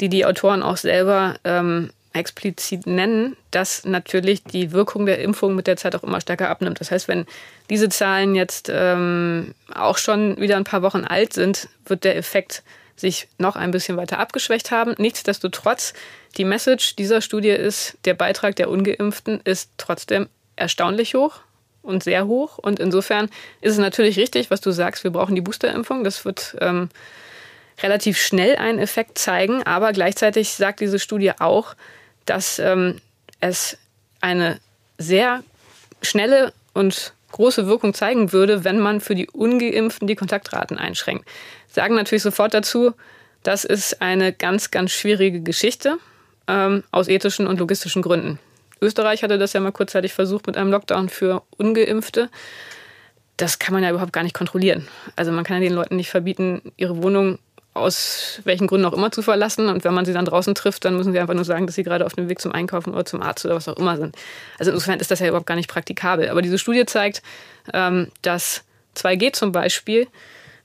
[0.02, 5.68] die die Autoren auch selber ähm, explizit nennen, dass natürlich die Wirkung der Impfung mit
[5.68, 6.80] der Zeit auch immer stärker abnimmt.
[6.80, 7.26] Das heißt, wenn
[7.70, 12.64] diese Zahlen jetzt ähm, auch schon wieder ein paar Wochen alt sind, wird der Effekt
[12.96, 14.94] sich noch ein bisschen weiter abgeschwächt haben.
[14.98, 15.94] Nichtsdestotrotz,
[16.38, 21.40] die Message dieser Studie ist, der Beitrag der ungeimpften ist trotzdem erstaunlich hoch
[21.82, 22.60] und sehr hoch.
[22.60, 23.30] Und insofern
[23.62, 26.04] ist es natürlich richtig, was du sagst, wir brauchen die Boosterimpfung.
[26.04, 26.90] Das wird ähm,
[27.82, 29.64] relativ schnell einen Effekt zeigen.
[29.64, 31.76] Aber gleichzeitig sagt diese Studie auch,
[32.26, 33.00] dass ähm,
[33.40, 33.78] es
[34.22, 34.60] eine
[34.98, 35.44] sehr
[36.02, 41.28] schnelle und große Wirkung zeigen würde, wenn man für die Ungeimpften die Kontaktraten einschränkt.
[41.68, 42.94] Sagen natürlich sofort dazu,
[43.42, 45.98] das ist eine ganz, ganz schwierige Geschichte
[46.48, 48.40] ähm, aus ethischen und logistischen Gründen.
[48.82, 52.30] Österreich hatte das ja mal kurzzeitig versucht mit einem Lockdown für Ungeimpfte.
[53.38, 54.88] Das kann man ja überhaupt gar nicht kontrollieren.
[55.16, 57.40] Also man kann ja den Leuten nicht verbieten, ihre Wohnung
[57.74, 59.68] aus welchen Gründen auch immer zu verlassen.
[59.68, 61.84] Und wenn man sie dann draußen trifft, dann müssen sie einfach nur sagen, dass sie
[61.84, 64.16] gerade auf dem Weg zum Einkaufen oder zum Arzt oder was auch immer sind.
[64.60, 66.30] Also insofern ist das ja überhaupt gar nicht praktikabel.
[66.30, 67.24] Aber diese Studie zeigt,
[67.74, 68.64] ähm, dass
[68.96, 70.08] 2G zum Beispiel,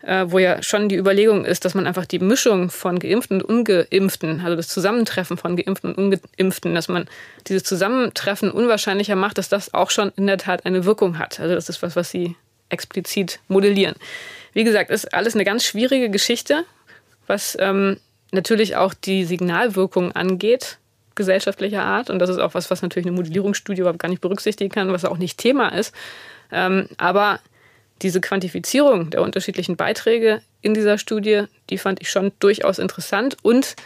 [0.02, 3.48] äh, wo ja schon die Überlegung ist, dass man einfach die Mischung von Geimpften und
[3.48, 7.08] Ungeimpften, also das Zusammentreffen von Geimpften und Ungeimpften, dass man
[7.46, 11.40] dieses Zusammentreffen unwahrscheinlicher macht, dass das auch schon in der Tat eine Wirkung hat.
[11.40, 12.36] Also das ist was, was sie
[12.68, 13.94] explizit modellieren.
[14.52, 16.64] Wie gesagt, ist alles eine ganz schwierige Geschichte
[17.28, 17.98] was ähm,
[18.32, 20.78] natürlich auch die Signalwirkung angeht,
[21.14, 22.10] gesellschaftlicher Art.
[22.10, 25.04] Und das ist auch was, was natürlich eine Modellierungsstudie überhaupt gar nicht berücksichtigen kann, was
[25.04, 25.94] auch nicht Thema ist.
[26.50, 27.40] Ähm, aber
[28.02, 33.36] diese Quantifizierung der unterschiedlichen Beiträge in dieser Studie, die fand ich schon durchaus interessant.
[33.42, 33.76] Und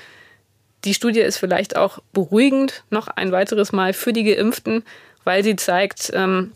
[0.85, 4.85] die Studie ist vielleicht auch beruhigend noch ein weiteres Mal für die Geimpften,
[5.25, 6.53] weil sie zeigt, ähm,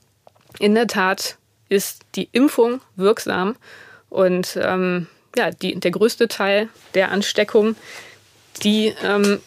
[0.59, 3.57] in der Tat ist die Impfung wirksam.
[4.09, 5.07] Und ähm,
[5.37, 7.76] ja, die, der größte Teil der Ansteckungen,
[8.62, 9.41] die ähm,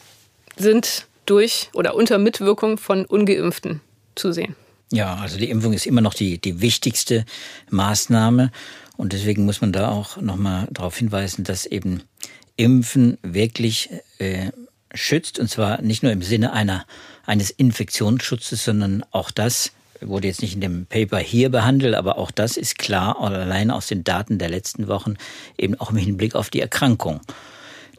[0.56, 3.82] sind durch oder unter Mitwirkung von Ungeimpften
[4.16, 4.56] zu sehen.
[4.92, 7.26] Ja, also die Impfung ist immer noch die, die wichtigste
[7.70, 8.52] Maßnahme.
[8.98, 12.04] Und deswegen muss man da auch nochmal darauf hinweisen, dass eben
[12.58, 14.52] Impfen wirklich äh,
[14.94, 15.40] schützt.
[15.40, 16.86] Und zwar nicht nur im Sinne einer,
[17.26, 19.72] eines Infektionsschutzes, sondern auch das
[20.02, 23.88] wurde jetzt nicht in dem Paper hier behandelt, aber auch das ist klar, allein aus
[23.88, 25.16] den Daten der letzten Wochen,
[25.58, 27.22] eben auch im Hinblick auf die Erkrankung.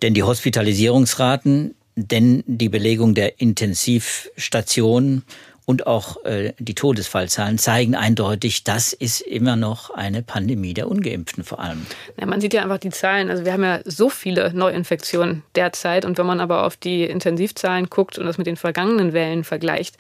[0.03, 5.24] Denn die Hospitalisierungsraten, denn die Belegung der Intensivstationen
[5.66, 11.44] und auch äh, die Todesfallzahlen zeigen eindeutig, das ist immer noch eine Pandemie der Ungeimpften
[11.44, 11.86] vor allem.
[12.18, 13.30] Ja, man sieht ja einfach die Zahlen.
[13.30, 16.05] Also wir haben ja so viele Neuinfektionen derzeit.
[16.05, 19.96] Und wenn man aber auf die Intensivzahlen guckt und das mit den vergangenen Wellen vergleicht,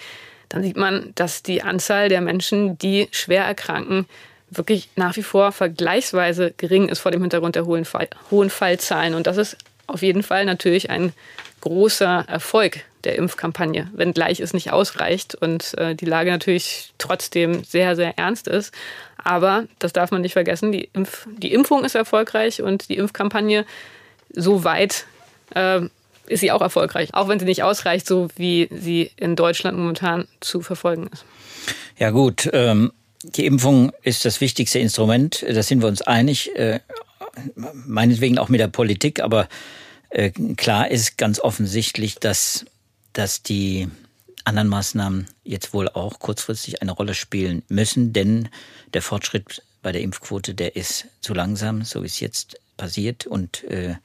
[0.50, 4.06] dann sieht man, dass die Anzahl der Menschen, die schwer erkranken,
[4.50, 9.14] wirklich nach wie vor vergleichsweise gering ist vor dem Hintergrund der hohen, Fall, hohen Fallzahlen.
[9.14, 11.12] Und das ist auf jeden Fall natürlich ein
[11.60, 17.96] großer Erfolg der Impfkampagne, wenngleich es nicht ausreicht und äh, die Lage natürlich trotzdem sehr,
[17.96, 18.74] sehr ernst ist.
[19.16, 23.64] Aber das darf man nicht vergessen, die, Impf die Impfung ist erfolgreich und die Impfkampagne
[24.34, 25.06] so weit
[25.54, 25.82] äh,
[26.30, 30.26] ist sie auch erfolgreich, auch wenn sie nicht ausreicht, so wie sie in Deutschland momentan
[30.40, 31.24] zu verfolgen ist.
[31.98, 36.80] Ja gut, ähm, die Impfung ist das wichtigste Instrument, da sind wir uns einig, äh,
[37.86, 39.48] meinetwegen auch mit der Politik, aber
[40.08, 42.64] äh, klar ist ganz offensichtlich, dass
[43.12, 43.88] dass die
[44.44, 48.48] anderen Maßnahmen jetzt wohl auch kurzfristig eine Rolle spielen müssen, denn
[48.94, 53.26] der Fortschritt bei der Impfquote, der ist zu langsam, so wie es jetzt passiert.
[53.26, 53.96] Und äh,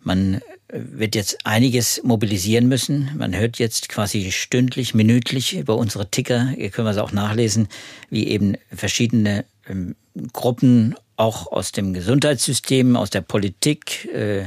[0.00, 0.40] man
[0.72, 3.10] wird jetzt einiges mobilisieren müssen.
[3.16, 7.68] Man hört jetzt quasi stündlich, minütlich über unsere Ticker, hier können wir es auch nachlesen,
[8.08, 9.94] wie eben verschiedene ähm,
[10.32, 14.46] Gruppen auch aus dem Gesundheitssystem, aus der Politik, äh,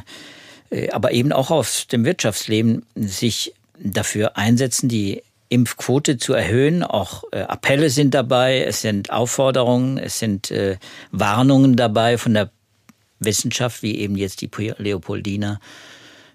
[0.71, 6.81] äh, aber eben auch aus dem Wirtschaftsleben sich dafür einsetzen, die Impfquote zu erhöhen.
[6.81, 10.77] Auch äh, Appelle sind dabei, es sind Aufforderungen, es sind äh,
[11.11, 12.49] Warnungen dabei von der
[13.19, 15.59] Wissenschaft, wie eben jetzt die Leopoldiner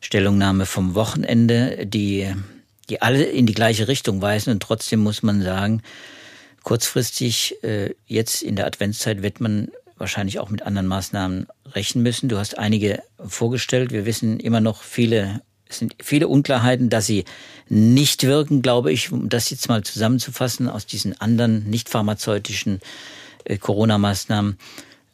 [0.00, 2.34] Stellungnahme vom Wochenende, die,
[2.88, 4.50] die alle in die gleiche Richtung weisen.
[4.50, 5.82] Und trotzdem muss man sagen,
[6.62, 9.68] kurzfristig, äh, jetzt in der Adventszeit wird man
[10.00, 12.28] wahrscheinlich auch mit anderen Maßnahmen rechnen müssen.
[12.28, 13.92] Du hast einige vorgestellt.
[13.92, 17.24] Wir wissen immer noch viele, es sind viele Unklarheiten, dass sie
[17.68, 22.80] nicht wirken, glaube ich, um das jetzt mal zusammenzufassen aus diesen anderen nicht pharmazeutischen
[23.44, 24.58] äh, Corona-Maßnahmen.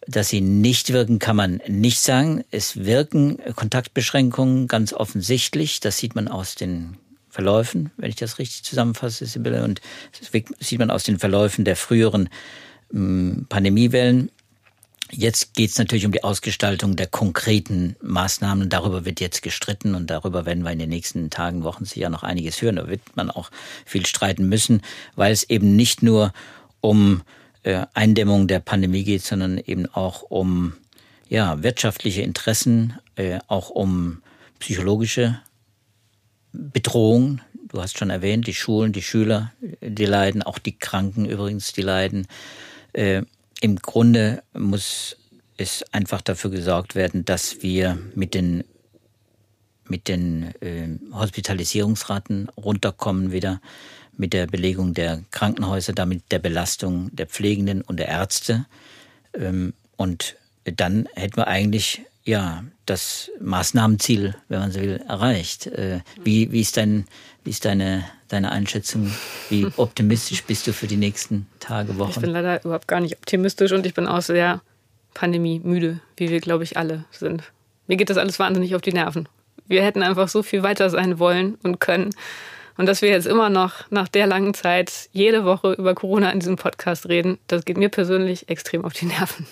[0.09, 2.45] Dass sie nicht wirken, kann man nicht sagen.
[2.51, 5.81] Es wirken Kontaktbeschränkungen ganz offensichtlich.
[5.81, 6.97] Das sieht man aus den
[7.29, 9.65] Verläufen, wenn ich das richtig zusammenfasse, Sibylle.
[9.65, 9.81] Und
[10.19, 10.31] das
[10.61, 12.29] sieht man aus den Verläufen der früheren
[12.95, 14.31] ähm, Pandemiewellen.
[15.13, 18.69] Jetzt geht es natürlich um die Ausgestaltung der konkreten Maßnahmen.
[18.69, 22.25] Darüber wird jetzt gestritten und darüber werden wir in den nächsten Tagen, Wochen sicher noch
[22.25, 22.77] einiges hören.
[22.77, 23.51] Da wird man auch
[23.85, 24.83] viel streiten müssen,
[25.15, 26.33] weil es eben nicht nur
[26.81, 27.23] um
[27.95, 30.75] Eindämmung der Pandemie geht, sondern eben auch um
[31.29, 34.23] ja, wirtschaftliche Interessen, äh, auch um
[34.59, 35.41] psychologische
[36.53, 37.41] Bedrohung.
[37.69, 41.83] Du hast schon erwähnt, die Schulen, die Schüler, die leiden, auch die Kranken übrigens, die
[41.83, 42.27] leiden.
[42.93, 43.23] Äh,
[43.61, 45.17] im Grunde muss
[45.57, 48.65] es einfach dafür gesorgt werden, dass wir mit den
[49.89, 53.61] mit den äh, Hospitalisierungsraten runterkommen wieder,
[54.17, 58.67] mit der Belegung der Krankenhäuser, damit der Belastung der Pflegenden und der Ärzte.
[59.35, 65.67] Ähm, und dann hätten wir eigentlich ja das Maßnahmenziel, wenn man so will, erreicht.
[65.67, 67.07] Äh, wie, wie ist dein
[67.47, 69.09] wie ist deine, deine Einschätzung?
[69.51, 72.11] Wie optimistisch bist du für die nächsten Tage, Wochen?
[72.11, 74.61] Ich bin leider überhaupt gar nicht optimistisch und ich bin auch sehr
[75.15, 77.45] pandemiemüde, wie wir, glaube ich, alle sind.
[77.87, 79.29] Mir geht das alles wahnsinnig auf die Nerven.
[79.69, 82.11] Wir hätten einfach so viel weiter sein wollen und können.
[82.77, 86.41] Und dass wir jetzt immer noch nach der langen Zeit jede Woche über Corona in
[86.41, 89.47] diesem Podcast reden, das geht mir persönlich extrem auf die Nerven.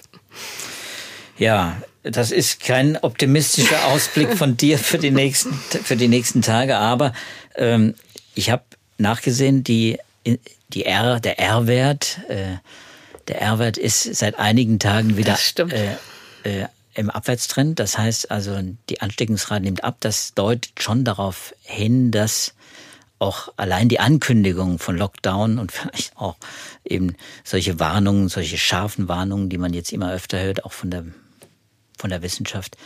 [1.39, 6.77] Ja, das ist kein optimistischer Ausblick von dir für die nächsten, für die nächsten Tage,
[6.77, 7.13] aber
[7.57, 7.95] ähm,
[8.35, 8.63] ich habe
[8.99, 9.99] nachgesehen, die,
[10.69, 12.57] die R, der R-Wert, äh,
[13.29, 15.95] der R-Wert ist seit einigen Tagen wieder äh,
[16.45, 17.81] äh, im Abwärtstrend.
[17.81, 18.59] Das heißt also,
[18.91, 19.97] die Ansteckungsrate nimmt ab.
[20.01, 22.55] Das deutet schon darauf hin, dass
[23.19, 26.37] auch allein die Ankündigung von Lockdown und vielleicht auch
[26.85, 31.05] eben solche Warnungen, solche scharfen Warnungen, die man jetzt immer öfter hört, auch von der
[31.97, 32.77] von der Wissenschaft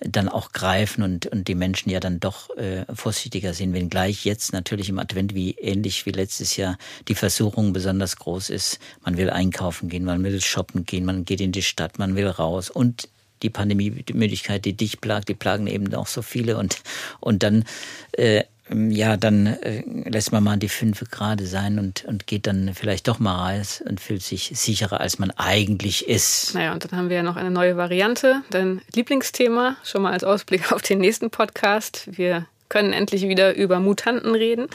[0.00, 4.52] dann auch greifen und, und die Menschen ja dann doch äh, vorsichtiger sind, wenngleich jetzt
[4.52, 6.76] natürlich im Advent wie ähnlich wie letztes Jahr
[7.08, 8.78] die Versuchung besonders groß ist.
[9.02, 12.28] Man will einkaufen gehen, man will shoppen gehen, man geht in die Stadt, man will
[12.28, 13.08] raus und
[13.42, 16.82] die Pandemie, die dich plagt, die plagen eben auch so viele und,
[17.20, 17.64] und dann
[18.12, 22.72] äh, ja, dann äh, lässt man mal die fünf gerade sein und, und geht dann
[22.74, 26.54] vielleicht doch mal rein und fühlt sich sicherer, als man eigentlich ist.
[26.54, 30.24] Naja, und dann haben wir ja noch eine neue Variante, dein Lieblingsthema, schon mal als
[30.24, 32.08] Ausblick auf den nächsten Podcast.
[32.10, 34.66] Wir können endlich wieder über Mutanten reden.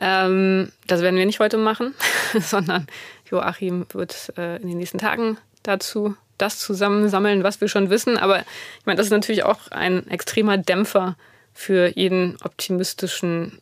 [0.00, 1.94] Ähm, das werden wir nicht heute machen,
[2.40, 2.86] sondern
[3.28, 8.16] Joachim wird äh, in den nächsten Tagen dazu das zusammensammeln, was wir schon wissen.
[8.16, 11.16] Aber ich meine, das ist natürlich auch ein extremer Dämpfer
[11.60, 13.58] für jeden optimistischen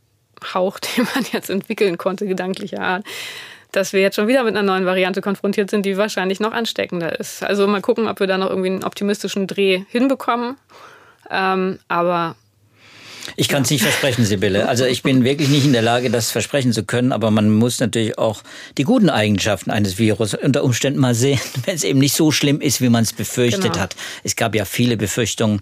[0.55, 3.05] Hauch, den man jetzt entwickeln konnte, gedanklicher Art,
[3.73, 7.19] dass wir jetzt schon wieder mit einer neuen Variante konfrontiert sind, die wahrscheinlich noch ansteckender
[7.19, 7.43] ist.
[7.43, 10.57] Also mal gucken, ob wir da noch irgendwie einen optimistischen Dreh hinbekommen.
[11.29, 12.37] Ähm, aber
[13.37, 14.69] ich kann es nicht versprechen, Sibylle.
[14.69, 17.79] Also ich bin wirklich nicht in der Lage, das versprechen zu können, aber man muss
[17.81, 18.43] natürlich auch
[18.79, 22.61] die guten Eigenschaften eines Virus unter Umständen mal sehen, wenn es eben nicht so schlimm
[22.61, 23.79] ist, wie man es befürchtet genau.
[23.81, 23.97] hat.
[24.23, 25.61] Es gab ja viele Befürchtungen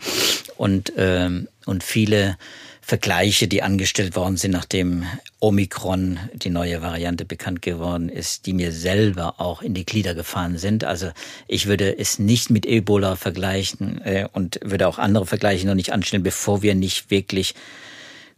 [0.56, 2.38] und, ähm, und viele
[2.80, 5.04] Vergleiche, die angestellt worden sind, nachdem
[5.40, 10.56] Omikron, die neue Variante, bekannt geworden ist, die mir selber auch in die Glieder gefahren
[10.56, 10.84] sind.
[10.84, 11.10] Also
[11.48, 15.92] ich würde es nicht mit Ebola vergleichen äh, und würde auch andere Vergleiche noch nicht
[15.92, 17.56] anstellen, bevor wir nicht wirklich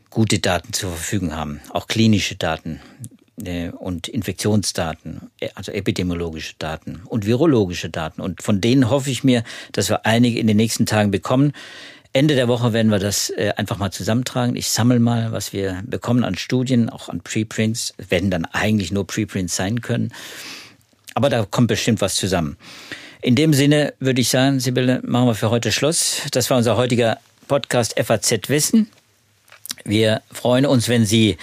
[0.09, 2.81] gute Daten zur Verfügung haben, auch klinische Daten
[3.45, 8.21] äh, und Infektionsdaten, äh, also epidemiologische Daten und virologische Daten.
[8.21, 11.53] Und von denen hoffe ich mir, dass wir einige in den nächsten Tagen bekommen.
[12.13, 14.57] Ende der Woche werden wir das äh, einfach mal zusammentragen.
[14.57, 17.95] Ich sammle mal, was wir bekommen an Studien, auch an Preprints.
[18.09, 20.13] Werden dann eigentlich nur Preprints sein können.
[21.15, 22.57] Aber da kommt bestimmt was zusammen.
[23.21, 26.23] In dem Sinne würde ich sagen, Sibylle, machen wir für heute Schluss.
[26.31, 28.89] Das war unser heutiger Podcast FAZ Wissen.
[29.85, 31.37] Wir freuen uns, wenn Sie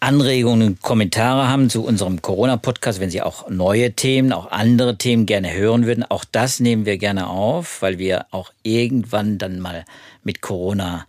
[0.00, 5.52] Anregungen, Kommentare haben zu unserem Corona-Podcast, wenn Sie auch neue Themen, auch andere Themen gerne
[5.52, 9.84] hören würden, auch das nehmen wir gerne auf, weil wir auch irgendwann dann mal
[10.22, 11.06] mit Corona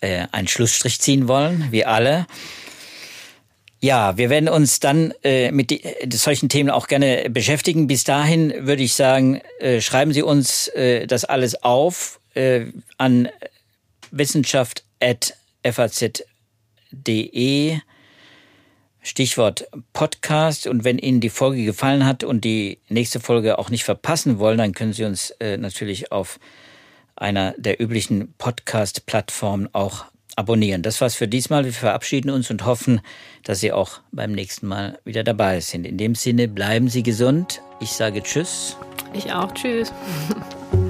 [0.00, 2.26] äh, einen Schlussstrich ziehen wollen, wie alle.
[3.80, 7.86] Ja, wir werden uns dann äh, mit die, äh, solchen Themen auch gerne beschäftigen.
[7.86, 13.28] Bis dahin würde ich sagen, äh, schreiben Sie uns äh, das alles auf äh, an
[15.64, 17.78] wissenschaft.faz.de
[19.02, 20.66] Stichwort Podcast.
[20.66, 24.58] Und wenn Ihnen die Folge gefallen hat und die nächste Folge auch nicht verpassen wollen,
[24.58, 26.38] dann können Sie uns äh, natürlich auf
[27.16, 30.06] einer der üblichen Podcast-Plattformen auch
[30.36, 30.82] abonnieren.
[30.82, 31.64] Das war's für diesmal.
[31.64, 33.00] Wir verabschieden uns und hoffen,
[33.44, 35.86] dass Sie auch beim nächsten Mal wieder dabei sind.
[35.86, 37.60] In dem Sinne, bleiben Sie gesund.
[37.80, 38.76] Ich sage Tschüss.
[39.12, 39.52] Ich auch.
[39.52, 39.92] Tschüss.